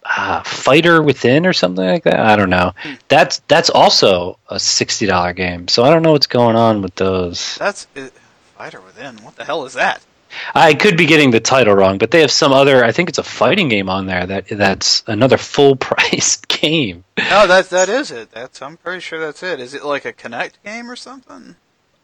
[0.04, 2.18] uh, Fighter Within or something like that.
[2.18, 2.72] I don't know.
[2.76, 2.94] Hmm.
[3.08, 5.68] That's that's also a sixty dollar game.
[5.68, 7.56] So I don't know what's going on with those.
[7.56, 8.08] That's uh,
[8.56, 9.16] Fighter Within.
[9.18, 10.02] What the hell is that?
[10.54, 12.84] I could be getting the title wrong, but they have some other.
[12.84, 17.04] I think it's a fighting game on there that that's another full price game.
[17.18, 18.30] No, that that is it.
[18.32, 19.60] That's I'm pretty sure that's it.
[19.60, 21.56] Is it like a Kinect game or something?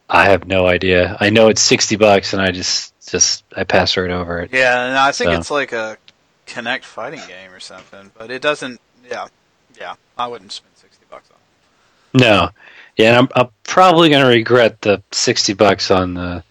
[0.08, 1.16] I have no idea.
[1.20, 4.50] I know it's sixty bucks, and I just just I pass right over it.
[4.52, 5.38] Yeah, no, I think so.
[5.38, 5.98] it's like a
[6.46, 8.80] Kinect fighting game or something, but it doesn't.
[9.08, 9.28] Yeah,
[9.78, 12.24] yeah, I wouldn't spend sixty bucks on it.
[12.24, 12.50] No,
[12.96, 16.44] yeah, I'm, I'm probably going to regret the sixty bucks on the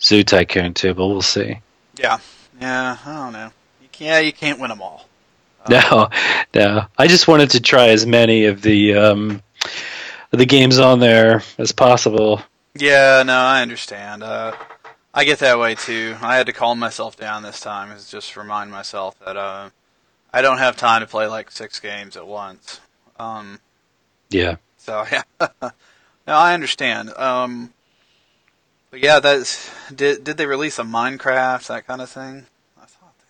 [0.00, 1.60] Zoo Tycoon too, but we'll see.
[1.96, 2.18] Yeah,
[2.60, 3.50] yeah, I don't know.
[3.80, 5.08] You can't, yeah, you can't win them all.
[5.68, 6.08] no,
[6.54, 6.86] no.
[6.96, 9.42] I just wanted to try as many of the um,
[10.30, 12.40] the games on there as possible.
[12.78, 14.22] Yeah, no, I understand.
[14.22, 14.52] Uh,
[15.12, 16.16] I get that way too.
[16.22, 19.70] I had to calm myself down this time, is just remind myself that uh,
[20.32, 22.80] I don't have time to play like six games at once.
[23.18, 23.58] Um,
[24.30, 24.56] yeah.
[24.76, 25.70] So yeah, no,
[26.26, 27.10] I understand.
[27.16, 27.72] Um,
[28.90, 32.46] but yeah, that's did did they release a Minecraft that kind of thing?
[32.80, 33.26] I thought they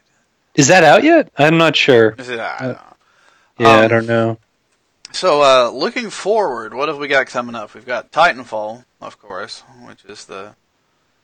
[0.54, 0.60] did.
[0.60, 1.30] Is that out yet?
[1.38, 2.14] I'm not sure.
[2.18, 2.30] It?
[2.30, 2.78] I uh,
[3.58, 4.38] yeah, um, I don't know.
[5.10, 7.74] So, uh, looking forward, what have we got coming up?
[7.74, 10.54] We've got Titanfall, of course, which is the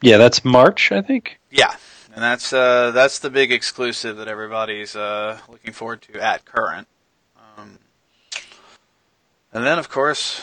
[0.04, 1.40] yeah, that's March, I think.
[1.50, 1.74] Yeah,
[2.14, 6.86] and that's uh, that's the big exclusive that everybody's uh, looking forward to at current.
[7.56, 7.78] Um,
[9.52, 10.42] and then, of course,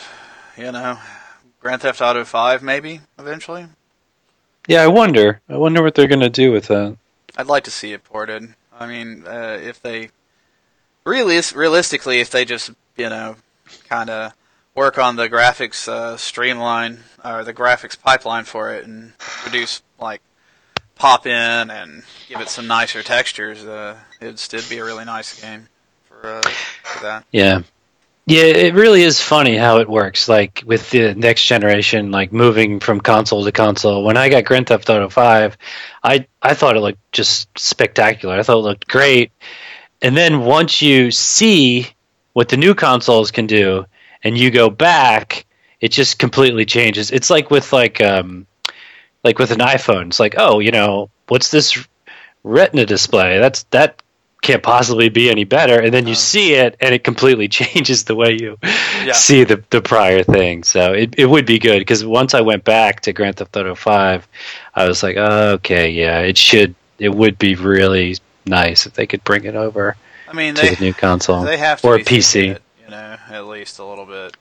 [0.56, 0.98] you know,
[1.60, 3.66] Grand Theft Auto Five maybe eventually.
[4.66, 5.40] Yeah, I wonder.
[5.48, 6.96] I wonder what they're gonna do with that.
[7.36, 8.54] I'd like to see it ported.
[8.78, 10.10] I mean, uh, if they
[11.04, 13.36] really realistically, if they just you know
[13.88, 14.32] kind of
[14.74, 19.12] work on the graphics uh, streamline or the graphics pipeline for it and
[19.44, 20.20] reduce like
[20.94, 25.40] pop in and give it some nicer textures, uh, it'd still be a really nice
[25.40, 25.68] game
[26.04, 26.42] for, uh,
[26.82, 27.24] for that.
[27.32, 27.62] Yeah.
[28.24, 30.28] Yeah, it really is funny how it works.
[30.28, 34.04] Like with the next generation, like moving from console to console.
[34.04, 35.58] When I got Grand Theft Auto Five,
[36.04, 38.38] I I thought it looked just spectacular.
[38.38, 39.32] I thought it looked great.
[40.02, 41.88] And then once you see
[42.32, 43.86] what the new consoles can do,
[44.22, 45.46] and you go back,
[45.80, 47.10] it just completely changes.
[47.10, 48.46] It's like with like um,
[49.24, 50.08] like with an iPhone.
[50.08, 51.86] It's like, oh, you know, what's this
[52.44, 53.38] Retina display?
[53.38, 54.02] That's that
[54.42, 55.80] can't possibly be any better.
[55.80, 59.12] And then you see it, and it completely changes the way you yeah.
[59.12, 60.64] see the the prior thing.
[60.64, 63.74] So it it would be good because once I went back to Grand Theft Auto
[63.74, 64.26] Five,
[64.74, 66.74] I was like, oh, okay, yeah, it should.
[66.98, 69.96] It would be really nice if they could bring it over.
[70.28, 71.42] I mean, to they, the new console.
[71.42, 72.50] They have to or PC.
[72.50, 72.62] It,
[72.92, 74.36] at least a little bit.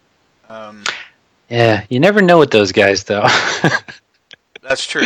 [0.49, 0.83] Um,
[1.49, 3.27] yeah, you never know with those guys, though.
[4.61, 5.03] that's true.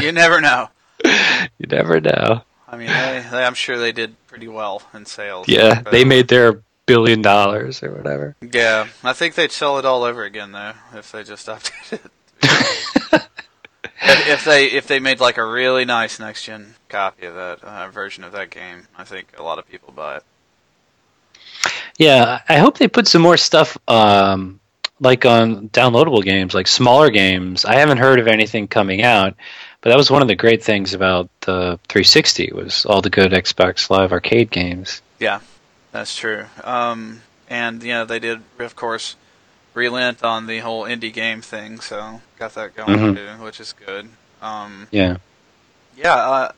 [0.00, 0.68] you never know.
[1.04, 2.42] You never know.
[2.68, 5.48] I mean, they, they, I'm sure they did pretty well in sales.
[5.48, 8.36] Yeah, they made their billion dollars or whatever.
[8.40, 12.10] Yeah, I think they'd sell it all over again though if they just updated it.
[14.02, 17.62] if, if, they if they made like a really nice next gen copy of that
[17.62, 20.24] uh, version of that game, I think a lot of people buy it.
[22.00, 24.58] Yeah, I hope they put some more stuff um,
[25.00, 27.66] like on downloadable games, like smaller games.
[27.66, 29.34] I haven't heard of anything coming out,
[29.82, 33.32] but that was one of the great things about the 360 was all the good
[33.32, 35.02] Xbox Live Arcade games.
[35.18, 35.40] Yeah,
[35.92, 36.46] that's true.
[36.64, 37.20] Um,
[37.50, 39.16] and you know they did, of course,
[39.74, 43.14] relent on the whole indie game thing, so got that going mm-hmm.
[43.14, 44.08] too, which is good.
[44.40, 45.18] Um, yeah,
[45.98, 46.14] yeah.
[46.14, 46.52] Uh,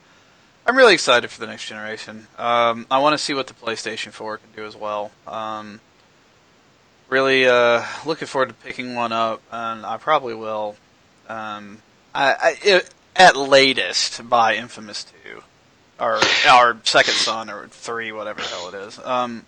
[0.67, 2.27] I'm really excited for the next generation.
[2.39, 5.11] Um, I want to see what the PlayStation 4 can do as well.
[5.27, 5.81] Um,
[7.09, 10.77] really uh, looking forward to picking one up, and I probably will.
[11.29, 11.79] Um,
[12.15, 15.43] I, I it, at latest buy Infamous Two,
[16.01, 18.99] or our Second Son, or three, whatever the hell it is.
[18.99, 19.45] Um,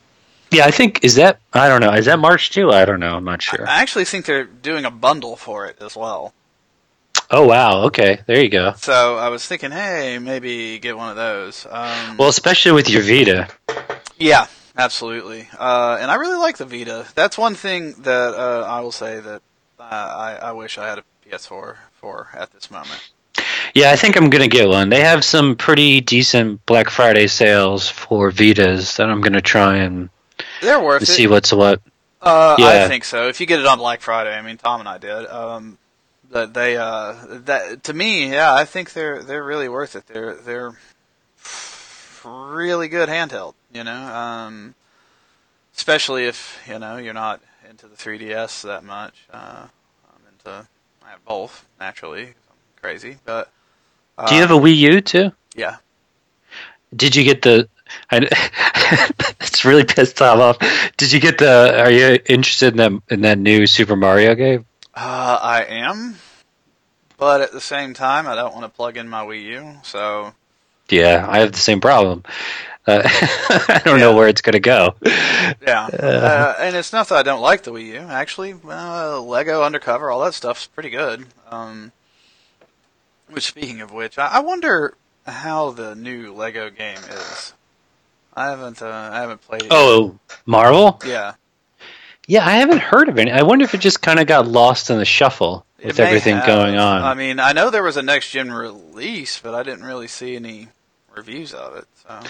[0.50, 1.92] yeah, I think is that I don't know.
[1.92, 2.70] Is that March too?
[2.70, 3.16] I don't know.
[3.16, 3.66] I'm not sure.
[3.66, 6.32] I actually think they're doing a bundle for it as well.
[7.36, 7.86] Oh wow!
[7.86, 8.74] Okay, there you go.
[8.76, 11.66] So I was thinking, hey, maybe get one of those.
[11.68, 13.48] Um, well, especially with your Vita.
[14.16, 15.48] Yeah, absolutely.
[15.58, 17.06] Uh, and I really like the Vita.
[17.16, 19.42] That's one thing that uh, I will say that
[19.80, 23.10] uh, I, I wish I had a PS4 for at this moment.
[23.74, 24.88] Yeah, I think I'm gonna get one.
[24.88, 30.08] They have some pretty decent Black Friday sales for Vitas that I'm gonna try and
[30.62, 31.82] they're worth see what's what.
[32.22, 32.84] Uh, yeah.
[32.84, 33.26] I think so.
[33.26, 35.26] If you get it on Black Friday, I mean, Tom and I did.
[35.26, 35.78] Um,
[36.30, 37.14] that they uh,
[37.44, 40.06] that to me, yeah, I think they're they're really worth it.
[40.06, 40.76] They're they're
[42.24, 43.54] really good handheld.
[43.72, 44.74] You know, um,
[45.76, 49.14] especially if you know you're not into the 3DS that much.
[49.32, 49.66] Uh,
[50.08, 50.66] I'm into
[51.04, 52.26] I have both naturally.
[52.26, 53.50] I'm crazy, but
[54.18, 55.32] uh, do you have a Wii U too?
[55.54, 55.76] Yeah.
[56.94, 57.68] Did you get the?
[58.10, 58.18] I,
[59.40, 60.58] it's really pissed Tom off.
[60.96, 61.82] Did you get the?
[61.82, 64.64] Are you interested in that in that new Super Mario game?
[64.96, 66.16] Uh, I am,
[67.16, 69.72] but at the same time, I don't want to plug in my Wii U.
[69.82, 70.34] So
[70.88, 72.22] yeah, I have the same problem.
[72.86, 74.04] Uh, I don't yeah.
[74.04, 74.94] know where it's going to go.
[75.02, 77.98] Yeah, uh, uh, and it's not that I don't like the Wii U.
[78.00, 81.26] Actually, uh, Lego Undercover, all that stuff's pretty good.
[81.50, 81.92] Um,
[83.28, 84.94] which, speaking of which, I, I wonder
[85.26, 87.54] how the new Lego game is.
[88.36, 89.68] I haven't, uh, I haven't played.
[89.70, 91.00] Oh, Marvel.
[91.06, 91.34] Yeah.
[92.26, 93.28] Yeah, I haven't heard of it.
[93.28, 96.46] I wonder if it just kind of got lost in the shuffle with everything have.
[96.46, 97.02] going on.
[97.02, 100.36] I mean, I know there was a next gen release, but I didn't really see
[100.36, 100.68] any
[101.14, 101.84] reviews of it.
[102.06, 102.20] So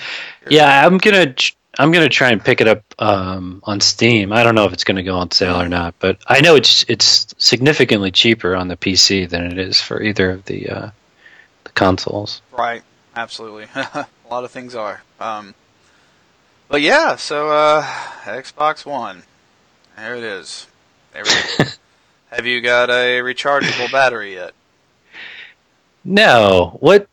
[0.51, 1.35] yeah, I'm gonna
[1.79, 4.33] I'm gonna try and pick it up um, on Steam.
[4.33, 6.85] I don't know if it's gonna go on sale or not, but I know it's
[6.89, 10.91] it's significantly cheaper on the PC than it is for either of the uh,
[11.65, 12.43] the consoles.
[12.53, 12.83] Right,
[13.15, 13.67] absolutely.
[13.75, 15.03] a lot of things are.
[15.21, 15.55] Um,
[16.69, 17.83] but yeah, so uh,
[18.25, 19.23] Xbox One.
[19.97, 20.67] There it is.
[21.13, 21.25] There
[22.31, 24.53] Have you got a rechargeable battery yet?
[26.05, 26.77] No.
[26.81, 27.09] What?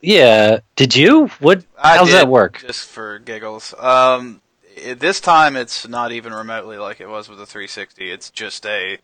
[0.00, 0.60] Yeah.
[0.76, 1.26] Did you?
[1.40, 1.64] What?
[1.76, 2.60] I how's did, that work?
[2.60, 3.74] Just for giggles.
[3.78, 4.40] Um,
[4.76, 8.10] it, this time it's not even remotely like it was with the 360.
[8.10, 8.98] It's just a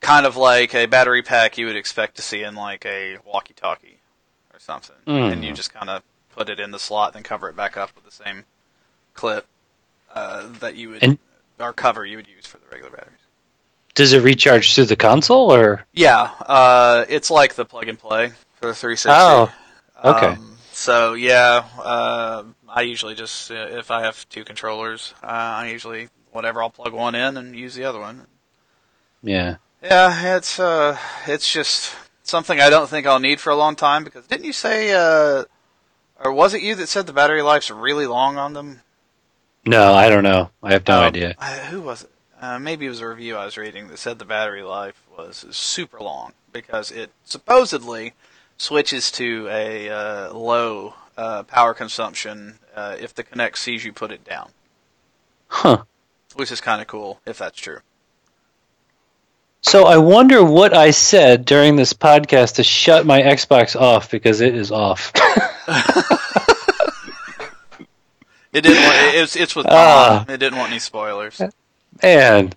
[0.00, 4.00] kind of like a battery pack you would expect to see in like a walkie-talkie
[4.52, 5.32] or something, mm.
[5.32, 6.02] and you just kind of
[6.34, 8.44] put it in the slot, then cover it back up with the same
[9.14, 9.46] clip
[10.14, 11.18] uh, that you would and,
[11.60, 13.18] or cover you would use for the regular batteries.
[13.94, 15.84] does it recharge through the console or?
[15.92, 19.10] Yeah, uh, it's like the plug and play for the 360.
[19.12, 19.52] Oh,
[20.04, 20.26] okay.
[20.26, 25.68] Um, so yeah, uh, I usually just uh, if I have two controllers, uh, I
[25.70, 28.26] usually whatever I'll plug one in and use the other one.
[29.22, 29.56] Yeah.
[29.82, 34.04] Yeah, it's uh, it's just something I don't think I'll need for a long time
[34.04, 35.44] because didn't you say, uh,
[36.22, 38.80] or was it you that said the battery life's really long on them?
[39.64, 40.50] No, I don't know.
[40.62, 41.34] I have no Um, idea.
[41.70, 42.10] who was it?
[42.40, 45.44] Uh, maybe it was a review I was reading that said the battery life was
[45.50, 48.14] super long because it supposedly
[48.56, 54.10] switches to a uh, low uh, power consumption uh, if the Kinect sees you put
[54.10, 54.50] it down,
[55.48, 55.82] Huh.
[56.34, 57.80] which is kind of cool if that's true.
[59.60, 64.40] So I wonder what I said during this podcast to shut my Xbox off because
[64.40, 65.12] it is off.
[68.52, 68.82] It didn't.
[68.82, 70.24] Want, it's it's with Ah.
[70.26, 70.34] Tom.
[70.34, 71.40] It didn't want any spoilers.
[72.02, 72.54] And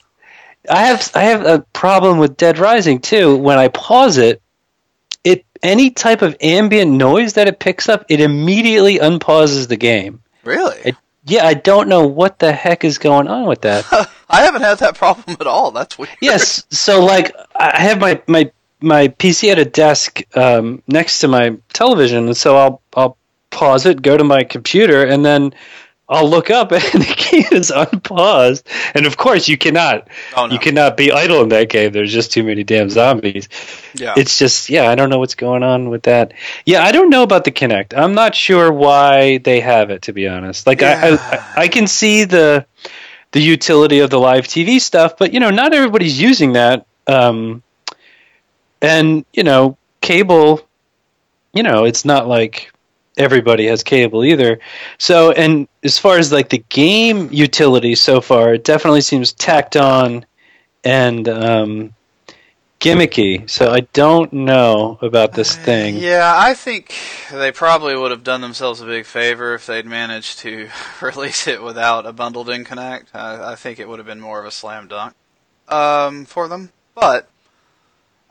[0.70, 3.36] I have I have a problem with Dead Rising too.
[3.38, 4.42] When I pause it,
[5.24, 10.22] it any type of ambient noise that it picks up, it immediately unpauses the game.
[10.44, 10.78] Really?
[10.84, 13.86] It- Yeah, I don't know what the heck is going on with that.
[14.30, 15.72] I haven't had that problem at all.
[15.72, 16.10] That's weird.
[16.22, 21.28] yes, so like I have my my my PC at a desk um, next to
[21.30, 23.16] my television, and so I'll I'll
[23.52, 25.54] pause it, go to my computer, and then
[26.14, 28.68] I'll look up, and the game is unpaused.
[28.94, 30.08] And of course, you cannot
[30.38, 30.54] Oh no.
[30.54, 31.92] you cannot be idle in that game.
[31.92, 33.50] There's just too many damn zombies.
[33.96, 34.14] yeah.
[34.16, 36.34] It's just yeah, I don't know what's going on with that.
[36.66, 37.98] Yeah, I don't know about the Kinect.
[37.98, 40.04] I'm not sure why they have it.
[40.04, 42.66] To be honest, like I, I I can see the
[43.32, 46.86] the utility of the live TV stuff, but you know, not everybody's using that.
[47.08, 47.64] Um,
[48.82, 50.62] and you know, cable.
[51.54, 52.73] You know, it's not like
[53.18, 54.60] everybody has cable either.
[54.98, 59.76] So, and as far as like the game utility so far, it definitely seems tacked
[59.76, 60.26] on
[60.84, 61.94] and um,
[62.80, 63.50] gimmicky.
[63.50, 65.98] So I don't know about this thing.
[65.98, 66.94] Yeah, I think
[67.32, 70.70] they probably would have done themselves a big favor if they'd managed to
[71.02, 73.06] release it without a bundled in Kinect.
[73.14, 75.14] I, I think it would have been more of a slam dunk
[75.70, 76.72] um, for them.
[76.96, 77.28] But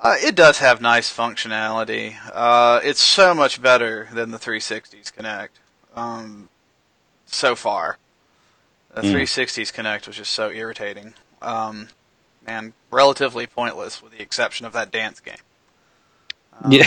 [0.03, 2.15] uh, it does have nice functionality.
[2.33, 5.49] Uh, it's so much better than the 360's Kinect
[5.95, 6.49] um,
[7.27, 7.99] so far.
[8.95, 9.13] The Mm.
[9.15, 11.15] 360's Kinect was just so irritating.
[11.41, 11.89] Um,
[12.47, 15.37] and relatively pointless with the exception of that dance game
[16.69, 16.85] Yeah.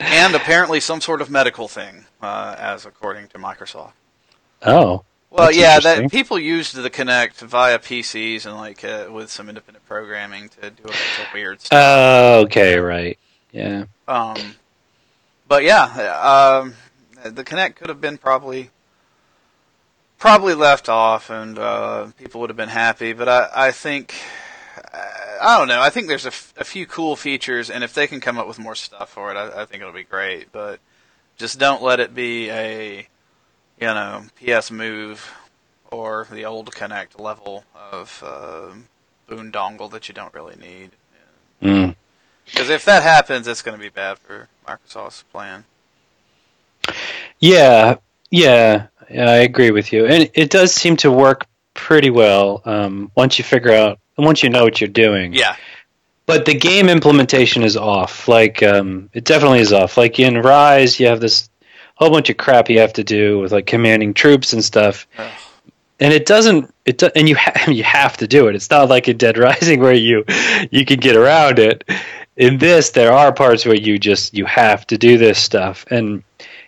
[0.00, 3.92] and apparently some sort of medical thing, uh, as according to Microsoft.
[4.62, 5.04] oh.
[5.36, 9.48] Well, That's yeah, that people used the Kinect via PCs and like uh, with some
[9.48, 11.78] independent programming to do a bunch of weird stuff.
[11.78, 13.18] Oh, okay, right.
[13.52, 13.84] Yeah.
[14.08, 14.54] Um,
[15.46, 15.84] but yeah,
[16.62, 16.74] um,
[17.22, 18.70] the Kinect could have been probably
[20.18, 23.12] probably left off, and uh, people would have been happy.
[23.12, 24.14] But I, I think
[25.40, 25.80] I don't know.
[25.80, 28.48] I think there's a, f- a few cool features, and if they can come up
[28.48, 30.50] with more stuff for it, I, I think it'll be great.
[30.52, 30.80] But
[31.36, 33.06] just don't let it be a
[33.80, 35.32] you know PS Move
[35.90, 38.74] or the old Kinect level of uh,
[39.28, 40.90] boondongle that you don't really need.
[41.62, 41.94] Mm.
[42.44, 45.64] Because if that happens, it's going to be bad for Microsoft's plan.
[47.40, 47.96] Yeah,
[48.30, 53.10] yeah, yeah, I agree with you, and it does seem to work pretty well um,
[53.14, 55.34] once you figure out, once you know what you're doing.
[55.34, 55.56] Yeah,
[56.26, 58.28] But the game implementation is off.
[58.28, 59.96] Like, um, it definitely is off.
[59.96, 61.50] Like in Ryse, you have this
[61.96, 65.30] whole bunch of crap you have to do with like commanding troops and stuff, Ugh.
[66.00, 66.72] and it doesn't.
[66.84, 68.54] It do, and you ha- you have to do it.
[68.54, 70.24] It's not like in Dead Rising where you
[70.70, 71.84] you can get around it.
[72.36, 76.22] In this, there are parts where you just you have to do this stuff, and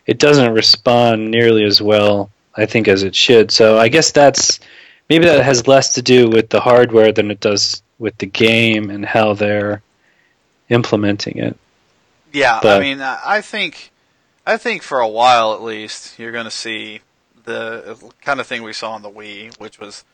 [0.07, 3.51] it doesn't respond nearly as well, I think, as it should.
[3.51, 4.61] So I guess that's
[5.11, 8.89] maybe that has less to do with the hardware than it does with the game
[8.89, 9.83] and how they're
[10.71, 11.57] implementing it.
[12.33, 12.61] yeah.
[12.63, 13.91] but, I mean, I I think,
[14.49, 17.03] I think for a while at least, you're going to see
[17.45, 20.05] the kind of thing we saw on the Wii, which was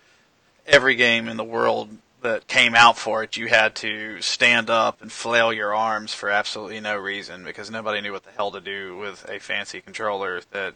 [0.67, 1.89] every game in the world
[2.23, 6.31] that came out for it, you had to stand up and flail your arms for
[6.31, 10.41] absolutely no reason because nobody knew what the hell to do with a fancy controller
[10.51, 10.75] that,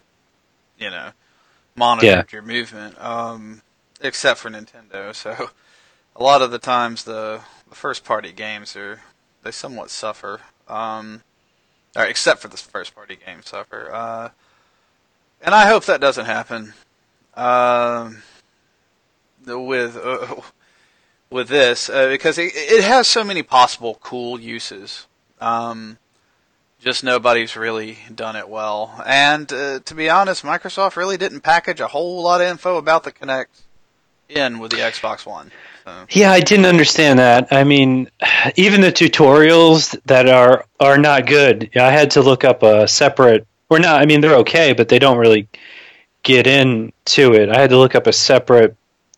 [0.77, 1.09] you know,
[1.75, 2.23] monitored Yeah.
[2.31, 2.97] your movement.
[3.03, 3.61] Um,
[3.99, 5.13] except for Nintendo.
[5.13, 5.49] So
[6.15, 9.01] a lot of the times the, the first party games are
[9.43, 10.39] they somewhat suffer.
[10.69, 11.23] Um,
[11.99, 13.93] or except for the first party games suffer.
[13.93, 14.29] Uh,
[15.41, 16.73] and I hope that doesn't happen.
[17.35, 18.23] Um,
[19.45, 20.41] with uh,
[21.29, 25.07] with this uh, because it, it has so many possible cool uses.
[25.39, 25.97] Um,
[26.81, 29.01] just nobody's really done it well.
[29.05, 33.03] And uh, to be honest, Microsoft really didn't package a whole lot of info about
[33.03, 33.47] the Kinect
[34.29, 35.51] in with the Xbox One.
[35.89, 37.47] Uh, Yeah, I didn't understand that.
[37.51, 38.09] I mean,
[38.55, 41.69] even the tutorials that are are not good.
[41.75, 44.01] I had to look up a separate or not.
[44.01, 45.47] I mean, they're okay, but they don't really
[46.23, 47.49] get into it.
[47.49, 48.75] I had to look up a separate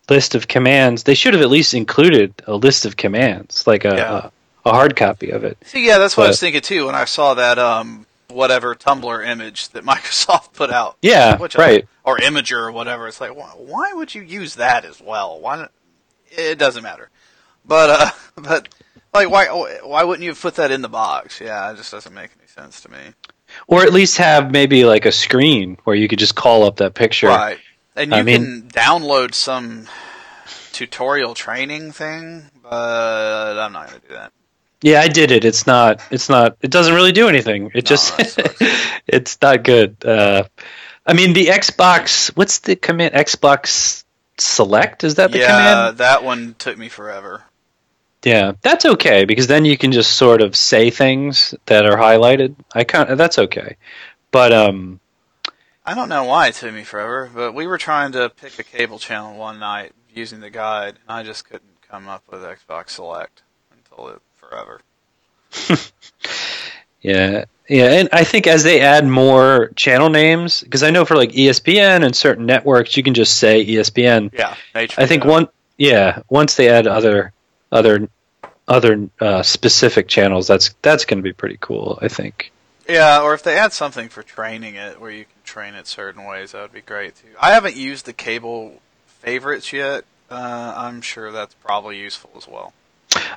[0.08, 1.02] list of commands.
[1.04, 4.30] They should have at least included a list of commands, like a Yeah.
[4.64, 5.56] a, a hard copy of it.
[5.64, 9.26] See, yeah, that's what I was thinking too when I saw that um whatever Tumblr
[9.26, 10.96] image that Microsoft put out.
[11.02, 11.88] Yeah, Which I- right.
[12.04, 13.06] or Imgur or whatever.
[13.08, 15.38] It's like, why, why would you use that as well?
[15.40, 15.66] Why?
[16.36, 17.10] It doesn't matter.
[17.64, 18.68] But uh, but
[19.14, 19.46] like, why
[19.82, 21.40] why wouldn't you have put that in the box?
[21.40, 22.98] Yeah, it just doesn't make any sense to me.
[23.66, 26.94] Or at least have maybe like a screen where you could just call up that
[26.94, 27.28] picture.
[27.28, 27.58] Right.
[27.94, 29.86] And you I mean- can download some
[30.72, 34.32] tutorial training thing, but I'm not going to do that.
[34.80, 35.44] Yeah, I did it.
[35.44, 36.00] It's not.
[36.10, 36.56] It's not.
[36.60, 37.66] It doesn't really do anything.
[37.66, 38.14] It No, just.
[39.06, 40.04] it's not good.
[40.04, 40.44] Uh,
[41.06, 42.34] I mean, the Xbox.
[42.36, 43.14] What's the command?
[43.14, 44.01] Xbox
[44.42, 45.98] Select is that the yeah, command?
[45.98, 47.44] that one took me forever.
[48.24, 52.54] Yeah, that's okay because then you can just sort of say things that are highlighted.
[52.72, 53.76] I kind that's okay,
[54.30, 55.00] but um,
[55.84, 58.62] I don't know why it took me forever, but we were trying to pick a
[58.62, 62.90] cable channel one night using the guide, and I just couldn't come up with Xbox
[62.90, 64.80] Select until it forever.
[67.02, 71.16] yeah, yeah, and I think as they add more channel names, because I know for
[71.16, 74.30] like ESPN and certain networks, you can just say ESPN.
[74.34, 75.48] Yeah, I think one,
[75.78, 77.32] yeah, once they add other
[77.70, 78.10] other
[78.68, 81.98] other uh, specific channels, that's that's going to be pretty cool.
[82.02, 82.52] I think.
[82.86, 86.24] Yeah, or if they add something for training it, where you can train it certain
[86.24, 87.28] ways, that would be great too.
[87.40, 90.04] I haven't used the cable favorites yet.
[90.30, 92.74] Uh, I'm sure that's probably useful as well.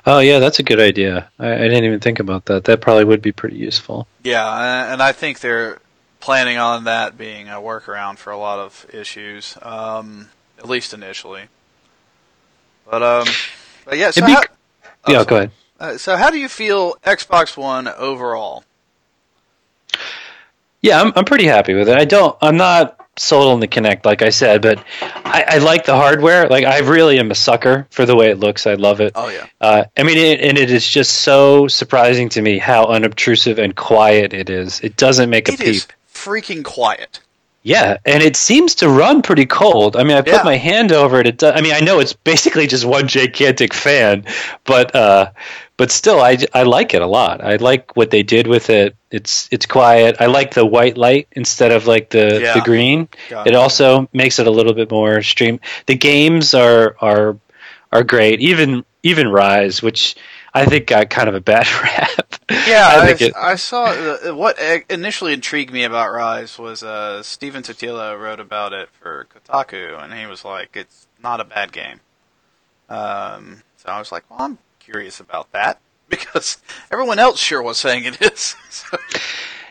[0.06, 1.28] Oh yeah, that's a good idea.
[1.38, 2.64] I, I didn't even think about that.
[2.64, 4.06] That probably would be pretty useful.
[4.22, 5.80] Yeah, and I think they're
[6.20, 11.44] planning on that being a workaround for a lot of issues, um, at least initially.
[12.88, 13.26] But um,
[13.84, 14.10] but yeah.
[14.10, 14.42] So be how,
[14.82, 15.24] oh, yeah, sorry.
[15.26, 15.50] go ahead.
[15.78, 18.64] Uh, so how do you feel Xbox One overall?
[20.80, 21.98] Yeah, I'm I'm pretty happy with it.
[21.98, 22.36] I don't.
[22.40, 26.48] I'm not sold on the Kinect, like I said, but I, I like the hardware.
[26.48, 28.66] Like I really am a sucker for the way it looks.
[28.66, 29.12] I love it.
[29.14, 32.86] Oh yeah, Uh, I mean, it, and it is just so surprising to me how
[32.86, 34.80] unobtrusive and quiet it is.
[34.80, 35.68] It doesn't make a it peep.
[35.68, 37.20] is freaking quiet.
[37.66, 39.96] Yeah, and it seems to run pretty cold.
[39.96, 40.42] I mean, I put Yeah.
[40.44, 41.26] my hand over it.
[41.26, 44.24] It does, I mean, I know it's basically just one gigantic fan,
[44.64, 45.30] but uh,
[45.76, 47.42] but still, I, I like it a lot.
[47.42, 48.94] I like what they did with it.
[49.10, 50.18] It's it's quiet.
[50.20, 52.54] I like the white light instead of like the Yeah.
[52.54, 53.08] the green.
[53.30, 55.58] Got It also makes it a little bit more stream.
[55.86, 57.36] The games are are
[57.90, 58.40] are great.
[58.40, 60.14] Even even Ryse, which
[60.56, 62.34] I think got kind of a bad rap.
[62.50, 67.22] Yeah, I I, it, I saw uh, what initially intrigued me about Ryse was uh,
[67.22, 71.72] Stephen Totilo wrote about it for Kotaku, and he was like, "It's not a bad
[71.72, 72.00] game."
[72.88, 75.78] Um, so I was like, "Well, I'm curious about that
[76.08, 76.58] because
[76.90, 78.96] everyone else sure was saying it is." so,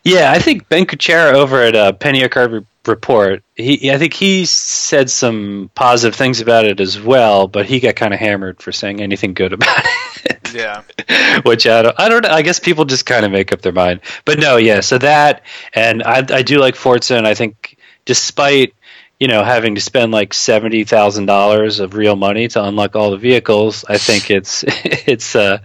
[0.03, 4.45] Yeah, I think Ben Kuchera over at uh, Penny Arcade Report, he I think he
[4.45, 8.71] said some positive things about it as well, but he got kind of hammered for
[8.71, 9.83] saying anything good about
[10.25, 10.34] it.
[10.55, 10.83] Yeah,
[11.43, 12.29] Which I don't, I don't know.
[12.29, 14.01] I guess people just kind of make up their mind.
[14.23, 14.79] But no, yeah.
[14.79, 18.73] So that, and I, I do like Forza, and I think despite
[19.19, 23.11] you know having to spend like seventy thousand dollars of real money to unlock all
[23.11, 25.59] the vehicles, I think it's it's uh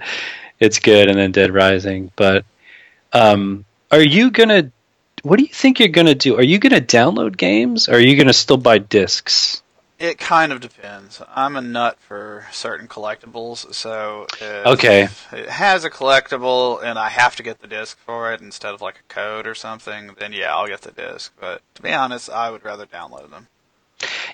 [0.59, 1.09] it's good.
[1.09, 2.45] And then Dead Rising, but
[3.13, 4.71] um, are you gonna?
[5.23, 6.37] What do you think you're gonna do?
[6.37, 7.89] Are you gonna download games?
[7.89, 9.63] Or are you gonna still buy discs?
[10.01, 11.21] It kind of depends.
[11.35, 15.09] I'm a nut for certain collectibles, so if Okay.
[15.33, 18.81] it has a collectible and I have to get the disc for it instead of
[18.81, 21.33] like a code or something, then yeah, I'll get the disc.
[21.39, 23.47] But to be honest, I would rather download them.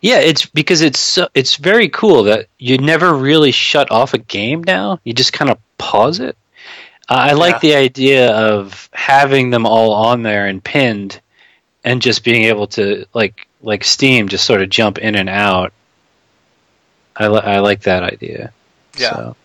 [0.01, 4.19] Yeah, it's because it's so, it's very cool that you never really shut off a
[4.19, 5.01] game now.
[5.03, 6.37] You just kind of pause it.
[7.09, 7.59] Uh, I like Yeah.
[7.59, 11.21] the idea of having them all on there and pinned,
[11.83, 15.73] and just being able to like like Steam just sort of jump in and out.
[17.17, 18.53] I li- I like that idea.
[18.97, 19.11] Yeah.
[19.15, 19.37] So.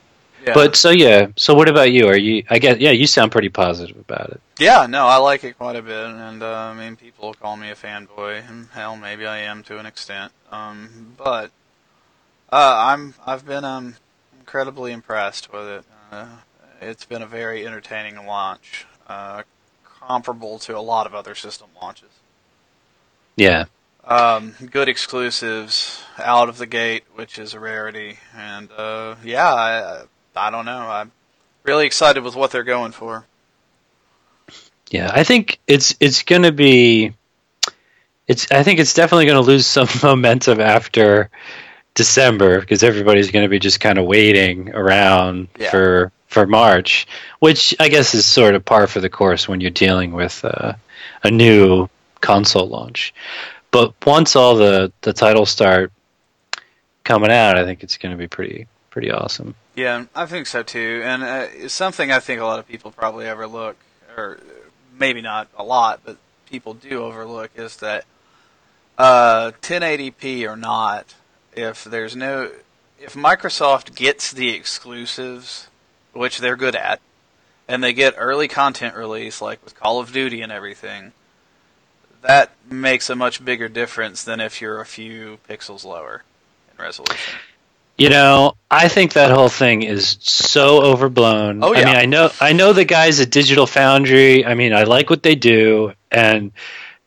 [0.45, 0.53] Yeah.
[0.53, 1.27] But so yeah.
[1.35, 2.07] So what about you?
[2.07, 2.43] Are you?
[2.49, 2.91] I guess yeah.
[2.91, 4.41] You sound pretty positive about it.
[4.59, 7.69] yeah, no, I like it quite a bit, and uh, I mean, people call me
[7.69, 10.31] a fanboy, and hell, maybe I am to an extent.
[10.51, 11.51] Um, but
[12.51, 13.95] uh, I'm I've been um
[14.39, 15.85] incredibly impressed with it.
[16.11, 16.25] Uh,
[16.81, 19.43] it's been a very entertaining launch, uh,
[19.83, 22.09] comparable to a lot of other system launches.
[23.35, 23.65] Yeah.
[24.03, 30.03] Um, good exclusives out of the gate, which is a rarity, and uh, yeah, I,
[30.35, 30.79] I don't know.
[30.89, 31.11] I'm
[31.63, 33.25] really excited with what they're going for.
[34.89, 37.13] Yeah, I think it's it's going to be
[38.27, 41.29] it's I think it's definitely going to lose some momentum after
[41.93, 45.69] December because everybody's going to be just kind of waiting around Yeah.
[45.69, 47.07] for for March,
[47.39, 50.73] which I guess is sort of par for the course when you're dealing with uh,
[51.23, 51.89] a new
[52.21, 53.13] console launch.
[53.71, 55.91] But once all the the titles start
[57.03, 59.55] coming out, I think it's going to be pretty pretty awesome.
[59.75, 61.01] Yeah, I think so too.
[61.03, 63.77] And uh, something I think a lot of people probably overlook,
[64.15, 64.39] or
[64.99, 66.17] maybe not a lot, but
[66.49, 68.05] people do overlook is that
[68.97, 71.15] uh, 1080p or not,
[71.53, 72.51] if there's no,
[72.99, 75.67] if Microsoft gets the exclusives,
[76.13, 76.99] which they're good at,
[77.67, 81.13] and they get early content release like with Call of Duty and everything,
[82.21, 86.23] that makes a much bigger difference than if you're a few pixels lower
[86.71, 87.35] in resolution.
[87.97, 91.63] You know, I think that whole thing is so overblown.
[91.63, 91.81] Oh, yeah.
[91.81, 94.45] I mean, I know I know the guys at Digital Foundry.
[94.45, 96.51] I mean, I like what they do and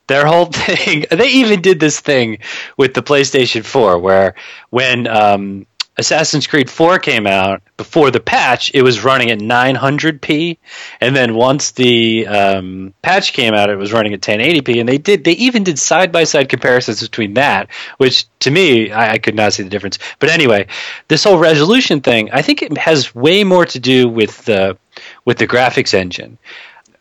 [0.06, 1.06] their whole thing.
[1.10, 2.38] They even did this thing
[2.76, 4.34] with the PlayStation 4 where
[4.70, 5.66] when um,
[5.96, 10.58] Assassin's Creed 4 came out before the patch, it was running at 900p,
[11.00, 14.80] and then once the um, patch came out, it was running at 1080p.
[14.80, 17.68] And they did they even did side by side comparisons between that,
[17.98, 19.98] which to me I, I could not see the difference.
[20.18, 20.66] But anyway,
[21.08, 24.76] this whole resolution thing, I think it has way more to do with the
[25.24, 26.38] with the graphics engine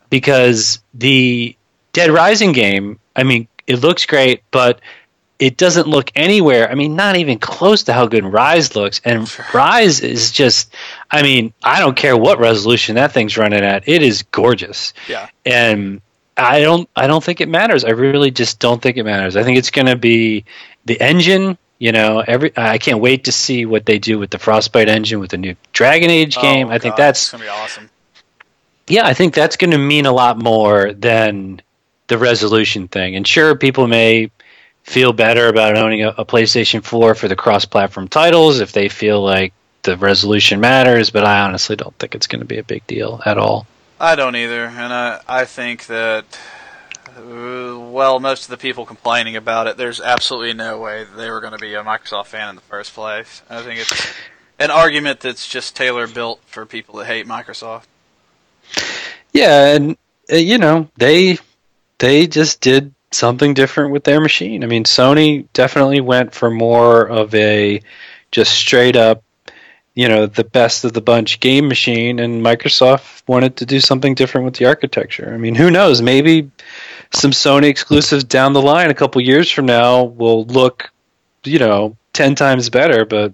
[0.10, 1.56] because the
[1.94, 4.82] Dead Rising game, I mean, it looks great, but
[5.40, 6.70] it doesn't look anywhere.
[6.72, 9.02] I mean, not even close to how good Ryse looks.
[9.04, 10.74] And Ryse is just,
[11.12, 13.88] I mean, I don't care what resolution that thing's running at.
[13.88, 14.94] It is gorgeous.
[15.10, 15.28] Yeah.
[15.46, 16.02] And
[16.38, 17.84] I don't, I don't think it matters.
[17.84, 19.36] I really just don't think it matters.
[19.36, 20.46] I think it's going to be
[20.86, 21.58] the engine.
[21.80, 25.20] You know, every I can't wait to see what they do with the Frostbite engine
[25.20, 26.68] with the new Dragon Age game.
[26.70, 27.90] Oh, I think that's gonna be awesome.
[28.88, 31.62] yeah, I think that's going to mean a lot more than
[32.08, 33.18] the resolution thing.
[33.18, 34.32] And sure, people may
[34.84, 38.90] feel better about owning a, a PlayStation 4 for the cross platform titles if they
[38.90, 39.54] feel like
[39.84, 43.22] the resolution matters, but I honestly don't think it's going to be a big deal
[43.26, 43.68] at all.
[44.00, 46.26] I don't either, and I I think that
[47.18, 51.42] uh, well, most of the people complaining about it, there's absolutely no way they were
[51.42, 53.42] going to be a Microsoft fan in the first place.
[53.50, 54.14] I think it's
[54.60, 57.84] an argument that's just tailor built for people that hate Microsoft.
[59.32, 59.98] Yeah, and
[60.32, 61.38] uh, you know, they
[62.00, 64.64] they just did something different with their machine.
[64.64, 67.82] I mean, Sony definitely went for more of a
[68.32, 69.24] just straight up,
[69.96, 74.16] you know, the best of the bunch game machine, and Microsoft wanted to do something
[74.16, 75.32] different with the architecture.
[75.34, 76.02] I mean, who knows?
[76.02, 76.50] Maybe
[77.12, 80.92] some Sony exclusives down the line, a couple years from now, will look,
[81.44, 83.06] you know, ten times better.
[83.06, 83.34] But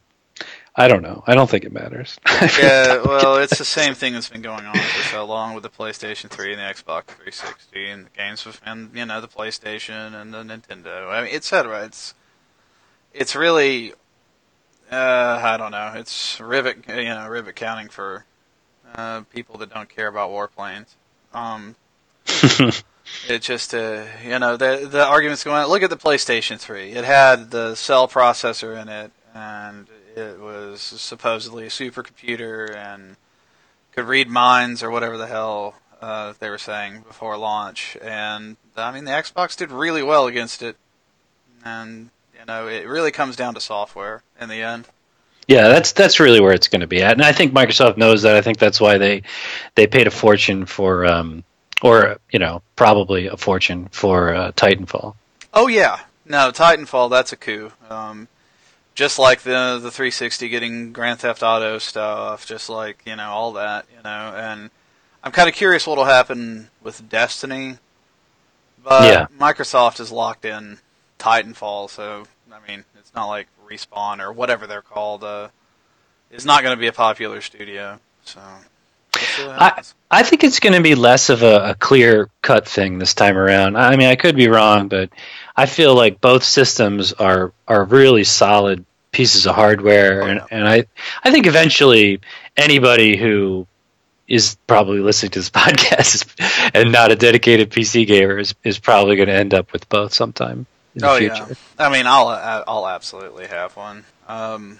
[0.79, 1.25] I don't know.
[1.27, 2.17] I don't think it matters.
[2.57, 5.69] Yeah, well, it's the same thing that's been going on for so long with the
[5.69, 10.19] PlayStation 3 and the Xbox 360 and the games of, and you know the PlayStation
[10.19, 11.09] and the Nintendo.
[11.09, 11.83] I mean, etc.
[11.83, 12.13] It's
[13.13, 13.91] it's really
[14.89, 15.91] uh, I don't know.
[15.95, 18.23] It's rivet you know rivet counting for
[18.95, 20.95] uh, people that don't care about warplanes.
[21.33, 21.75] Um,
[23.27, 25.67] it just uh, you know the the arguments going on.
[25.69, 26.91] Look at the PlayStation 3.
[26.91, 29.87] It had the cell processor in it, and
[30.19, 33.15] it was supposedly a supercomputer and
[33.93, 37.97] could read minds or whatever the hell uh, they were saying before launch.
[38.01, 40.77] And I mean, the Xbox did really well against it,
[41.65, 44.87] and you know it really comes down to software in the end.
[45.47, 48.21] Yeah, that's that's really where it's going to be at, and I think Microsoft knows
[48.21, 48.35] that.
[48.35, 49.23] I think that's why they
[49.75, 51.43] they paid a fortune for, um,
[51.81, 55.15] or you know, probably a fortune for uh, Titanfall.
[55.53, 57.09] Oh yeah, no Titanfall.
[57.09, 57.71] That's a coup.
[57.89, 58.27] Um,
[58.99, 63.53] just like the the 360 getting Grand Theft Auto stuff, just like you know all
[63.53, 64.33] that, you know.
[64.35, 64.69] And
[65.23, 67.77] I'm kind of curious what'll happen with Destiny,
[68.83, 69.27] but Yeah.
[69.39, 70.79] Microsoft is locked in
[71.17, 75.23] Titanfall, so I mean it's not like Respawn or whatever they're called.
[75.23, 75.47] Uh,
[76.29, 78.41] is not going to be a popular studio, so.
[79.15, 79.81] we'll see what I.
[80.11, 83.37] I think it's going to be less of a, a clear cut thing this time
[83.37, 83.77] around.
[83.77, 85.09] I mean, I could be wrong, but
[85.55, 90.67] I feel like both systems are are really solid pieces of hardware, Oh, and, and
[90.67, 90.85] I
[91.23, 92.19] I think eventually
[92.57, 93.67] anybody who
[94.27, 99.15] is probably listening to this podcast and not a dedicated PC gamer is, is probably
[99.15, 100.65] going to end up with both sometime
[100.95, 101.45] in the oh future.
[101.49, 101.55] yeah,
[101.85, 102.27] I mean, I'll
[102.67, 104.05] I'll absolutely have one.
[104.27, 104.79] Um,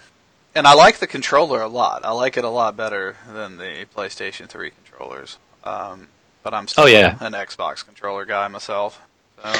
[0.54, 2.04] and I like the controller a lot.
[2.04, 5.38] I like it a lot better than the PlayStation 3 controllers.
[5.64, 6.08] Um,
[6.42, 7.16] but I'm still Oh, yeah.
[7.20, 9.00] an Xbox controller guy myself.
[9.44, 9.52] So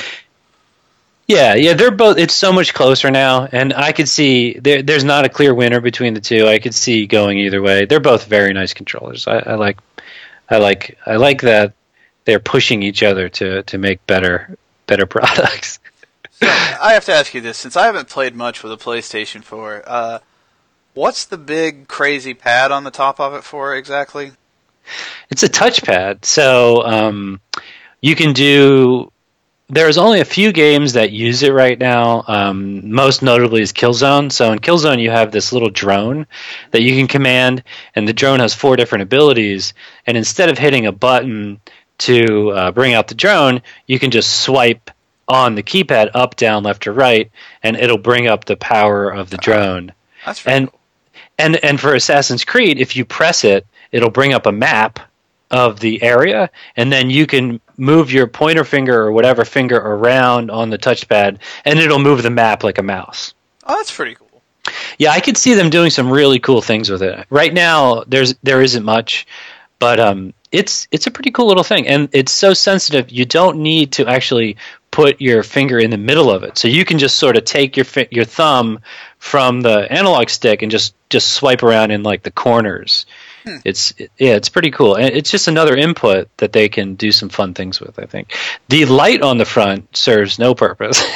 [1.31, 2.19] Yeah, yeah, they're both.
[2.19, 4.82] It's so much closer now, and I could see there.
[4.82, 6.48] There's not a clear winner between the two.
[6.48, 7.85] I could see going either way.
[7.85, 9.28] They're both very nice controllers.
[9.28, 9.78] I, I like,
[10.48, 11.74] I like, I like that
[12.24, 15.78] they're pushing each other to to make better better products.
[16.32, 19.44] So I have to ask you this, since I haven't played much with a PlayStation
[19.44, 19.82] 4.
[19.86, 20.19] Uh,
[20.94, 24.32] what's the big crazy pad on the top of it for exactly?
[25.31, 27.40] It's a touchpad, so um,
[28.01, 29.12] you can do.
[29.71, 32.25] There's only a few games that use it right now.
[32.27, 34.33] Um, most notably is Killzone.
[34.33, 36.27] So in Killzone, you have this little drone
[36.73, 37.63] that you can command,
[37.95, 39.73] and the drone has four different abilities.
[40.07, 41.61] And instead of hitting a button
[41.99, 44.91] to uh, bring out the drone, you can just swipe
[45.29, 47.31] on the keypad up, down, left, or right,
[47.63, 49.93] and it'll bring up the power of the drone.
[50.27, 50.81] That's And cool.
[51.39, 54.99] and and for Assassin's Creed, if you press it, it'll bring up a map
[55.51, 60.51] of the area, and then you can move your pointer finger or whatever finger around
[60.51, 63.35] on the touchpad, and it'll move the map like a mouse.
[63.64, 64.43] Oh, that's pretty cool.
[64.98, 67.27] Yeah, I could see them doing some really cool things with it.
[67.31, 69.27] Right now, there's there isn't much,
[69.78, 73.10] but um, it's it's a pretty cool little thing, and it's so sensitive.
[73.10, 74.56] You don't need to actually
[74.90, 77.77] put your finger in the middle of it, so you can just sort of take
[77.77, 78.81] your fi- your thumb
[79.18, 83.06] from the analog stick and just just swipe around in like the corners.
[83.51, 83.56] Hmm.
[83.64, 87.28] It's yeah, it's pretty cool, and it's just another input that they can do some
[87.28, 87.98] fun things with.
[87.98, 88.35] I think
[88.68, 91.02] the light on the front serves no purpose.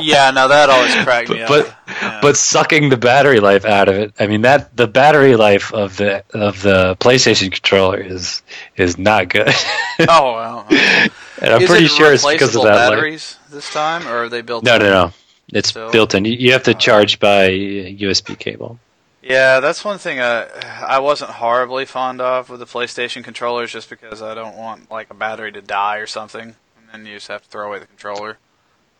[0.00, 1.76] Yeah, now that always cracked me but up.
[1.86, 2.18] Yeah.
[2.22, 4.14] but sucking the battery life out of it.
[4.18, 8.42] I mean that the battery life of the of the PlayStation controller is
[8.74, 9.48] is not good.
[10.00, 10.66] oh wow.
[10.70, 11.10] and
[11.52, 12.74] I'm Is pretty it sure it's because of that.
[12.74, 12.90] light.
[12.96, 14.64] batteries this time, or are they built?
[14.64, 14.80] No, in?
[14.82, 15.12] no, no.
[15.52, 16.24] It's So- built in.
[16.24, 16.78] You- You have to oh.
[16.78, 18.78] charge by USB cable.
[19.22, 20.48] Yeah, that's one thing uh,
[20.84, 25.10] I wasn't horribly fond of with the PlayStation controllers, just because I don't want like
[25.10, 26.42] a battery to die or something,
[26.76, 28.38] and then you just have to throw away the controller.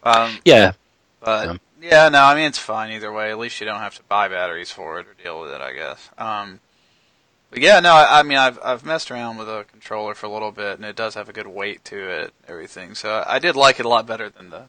[0.04, 0.72] Um, Yeah,
[1.20, 3.30] but Um, yeah, no, I mean it's fine either way.
[3.30, 5.72] At least you don't have to buy batteries for it or deal with it, I
[5.72, 6.08] guess.
[6.16, 6.60] Um,
[7.50, 10.30] but yeah, no, I, I mean I've I've messed around with a controller for a
[10.32, 12.94] little bit, and it does have a good weight to it, everything.
[12.94, 14.66] So I did like it a lot better than the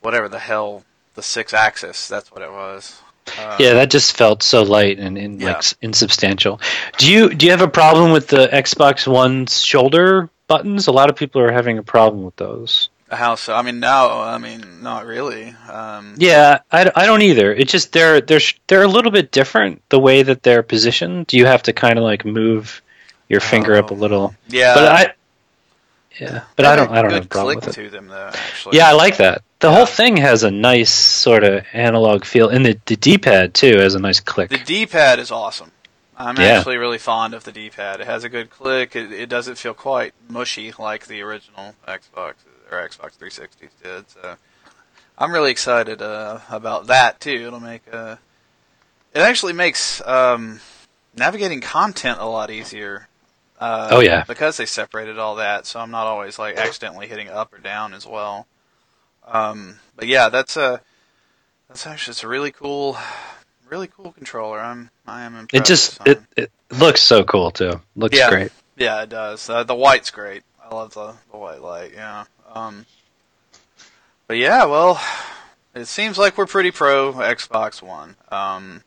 [0.00, 0.84] whatever the hell
[1.14, 2.08] the Sixaxis.
[2.08, 3.00] That's what it was.
[3.38, 3.74] Uh, yeah.
[3.74, 5.58] That just felt so light and, and like Yeah.
[5.58, 6.60] s- insubstantial.
[6.98, 10.86] Do you do you have a problem with the Xbox One's shoulder buttons?
[10.88, 12.88] A lot of people are having a problem with those.
[13.10, 13.54] How so?
[13.54, 14.20] I mean, no.
[14.20, 15.54] I mean, not really.
[15.68, 17.52] Um, Yeah, I don't either.
[17.52, 21.32] It's just they're they're they're a little bit different the way that they're positioned.
[21.32, 22.80] You have to kind of like move
[23.28, 23.96] your finger up a Oh.
[23.96, 24.34] little.
[24.48, 24.74] yeah.
[24.74, 25.12] But I
[26.20, 27.72] yeah, but I don't a I don't have a problem with it.
[27.72, 28.30] to them though.
[28.32, 28.76] Actually.
[28.76, 29.42] Yeah, I like that.
[29.60, 29.76] The Yeah.
[29.76, 33.94] whole thing has a nice sort of analog feel, and the, the D-pad too has
[33.94, 34.50] a nice click.
[34.50, 35.72] The D-pad is awesome.
[36.16, 36.58] I'm Yeah.
[36.58, 38.00] actually really fond of the D-pad.
[38.00, 38.94] It has a good click.
[38.94, 42.34] It, it doesn't feel quite mushy like the original Xbox
[42.70, 44.10] or Xbox 360s did.
[44.10, 44.36] So
[45.18, 47.46] I'm really excited uh, about that too.
[47.46, 48.16] It'll make uh,
[49.14, 50.60] it actually makes um,
[51.16, 53.08] navigating content a lot easier.
[53.60, 54.24] Uh, Oh, yeah.
[54.26, 57.92] because they separated all that, so I'm not always like accidentally hitting up or down
[57.92, 58.46] as well.
[59.26, 60.80] Um, but yeah, that's a
[61.68, 62.96] that's actually it's a really cool,
[63.68, 64.58] really cool controller.
[64.60, 65.62] I'm I am impressed.
[65.62, 67.80] It just it, it looks so cool too.
[67.96, 68.30] Looks Yeah.
[68.30, 68.52] great.
[68.76, 69.48] yeah, it does.
[69.50, 70.42] Uh, the white's great.
[70.64, 71.92] I love the, the white light.
[71.94, 72.24] Yeah.
[72.54, 72.86] Um,
[74.26, 74.98] but yeah, well,
[75.74, 78.16] it seems like we're pretty pro Xbox One.
[78.30, 78.82] Um,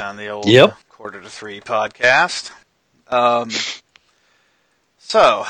[0.00, 0.76] on the old Yep.
[1.04, 2.50] Quarter to three podcast.
[3.08, 3.50] Um,
[4.96, 5.44] so,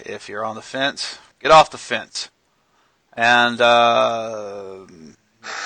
[0.00, 2.30] if you're on the fence, get off the fence.
[3.12, 4.78] And uh,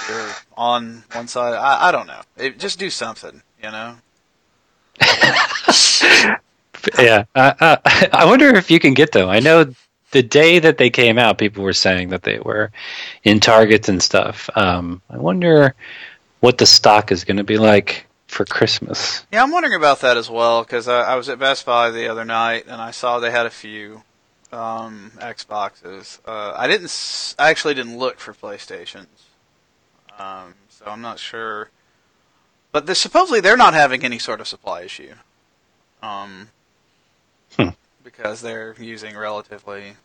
[0.06, 2.20] you're on one side, I, I don't know.
[2.36, 3.97] It, just do something, you know.
[7.01, 7.76] Yeah, uh, uh,
[8.12, 9.28] I wonder if you can get them.
[9.28, 9.74] I know
[10.12, 12.70] the day that they came out, people were saying that they were
[13.24, 14.48] in Targets and stuff.
[14.55, 15.74] Um, I wonder
[16.40, 19.24] what the stock is going to be like for Christmas.
[19.32, 22.08] Yeah, I'm wondering about that as well because I, I was at Best Buy the
[22.08, 24.02] other night and I saw they had a few
[24.52, 26.18] um, Xboxes.
[26.26, 26.86] Uh, I didn't.
[26.86, 29.06] s- I actually didn't look for PlayStations,
[30.18, 31.70] um, so I'm not sure.
[32.72, 35.14] But supposedly they're not having any sort of supply issue,
[36.02, 36.48] um,
[37.56, 37.70] Hmm.
[38.04, 39.96] because they're using relatively,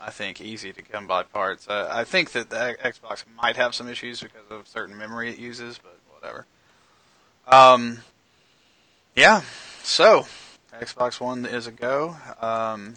[0.00, 1.66] I think, easy to come by parts.
[1.66, 5.38] Uh, I think that the Xbox might have some issues because of certain memory it
[5.38, 6.46] uses, but whatever.
[7.46, 7.98] Um,
[9.14, 9.42] yeah.
[9.82, 10.26] So,
[10.72, 12.16] Xbox One is a go.
[12.40, 12.96] Um,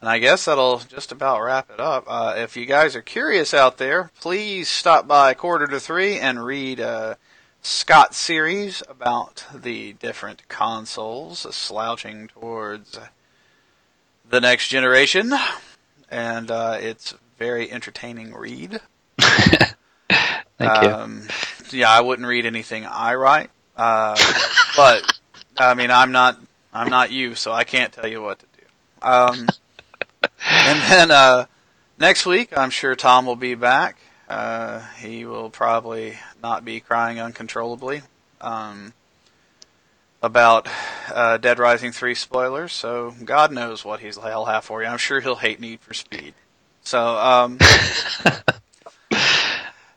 [0.00, 2.04] and I guess that'll just about wrap it up.
[2.08, 6.44] Uh, if you guys are curious out there, please stop by Quarter to Three and
[6.44, 7.14] read uh,
[7.62, 12.98] Scott's series about the different consoles slouching towards
[14.28, 15.32] the next generation.
[16.10, 18.80] And uh, it's a very entertaining read.
[19.20, 20.90] Thank you.
[20.90, 21.28] Um,
[21.70, 23.50] yeah, I wouldn't read anything I write,
[23.82, 24.16] uh,
[24.76, 25.18] but
[25.58, 26.38] I mean, I'm not,
[26.72, 28.64] I'm not you, so I can't tell you what to do.
[29.02, 29.48] Um,
[30.48, 31.46] and then, uh,
[31.98, 33.98] next week, I'm sure Tom will be back.
[34.28, 38.02] Uh, he will probably not be crying uncontrollably
[38.40, 38.92] um,
[40.22, 40.68] about
[41.12, 44.88] uh, Dead Rising 3 spoilers, so God knows what he's, he'll have for you.
[44.88, 46.34] I'm sure he'll hate Need for Speed.
[46.84, 47.58] So, um,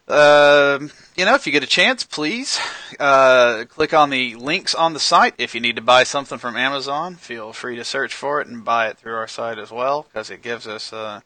[0.07, 0.79] uh,
[1.15, 2.59] you know, if you get a chance, please
[2.99, 5.35] uh, click on the links on the site.
[5.37, 8.65] If you need to buy something from Amazon, feel free to search for it and
[8.65, 11.21] buy it through our site as well, because it gives us uh,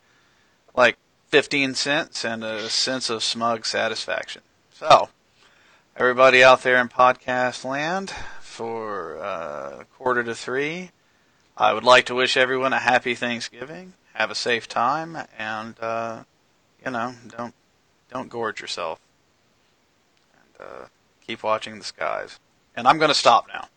[0.75, 0.97] like
[1.29, 4.43] 15 cents and a sense of smug satisfaction.
[4.73, 5.09] So,
[5.95, 8.13] everybody out there in podcast land,
[8.59, 10.91] for uh, quarter to three,
[11.57, 13.93] I would like to wish everyone a happy Thanksgiving.
[14.13, 16.23] Have a safe time, and uh,
[16.85, 17.53] you know, don't
[18.11, 18.99] don't gorge yourself,
[20.59, 20.85] uh,
[21.25, 22.39] keep watching the skies.
[22.75, 23.67] And I'm going to stop now.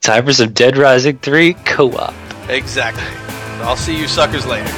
[0.00, 2.14] Time for some Dead Rising 3 co op.
[2.48, 3.02] Exactly.
[3.62, 4.72] I'll see you suckers later.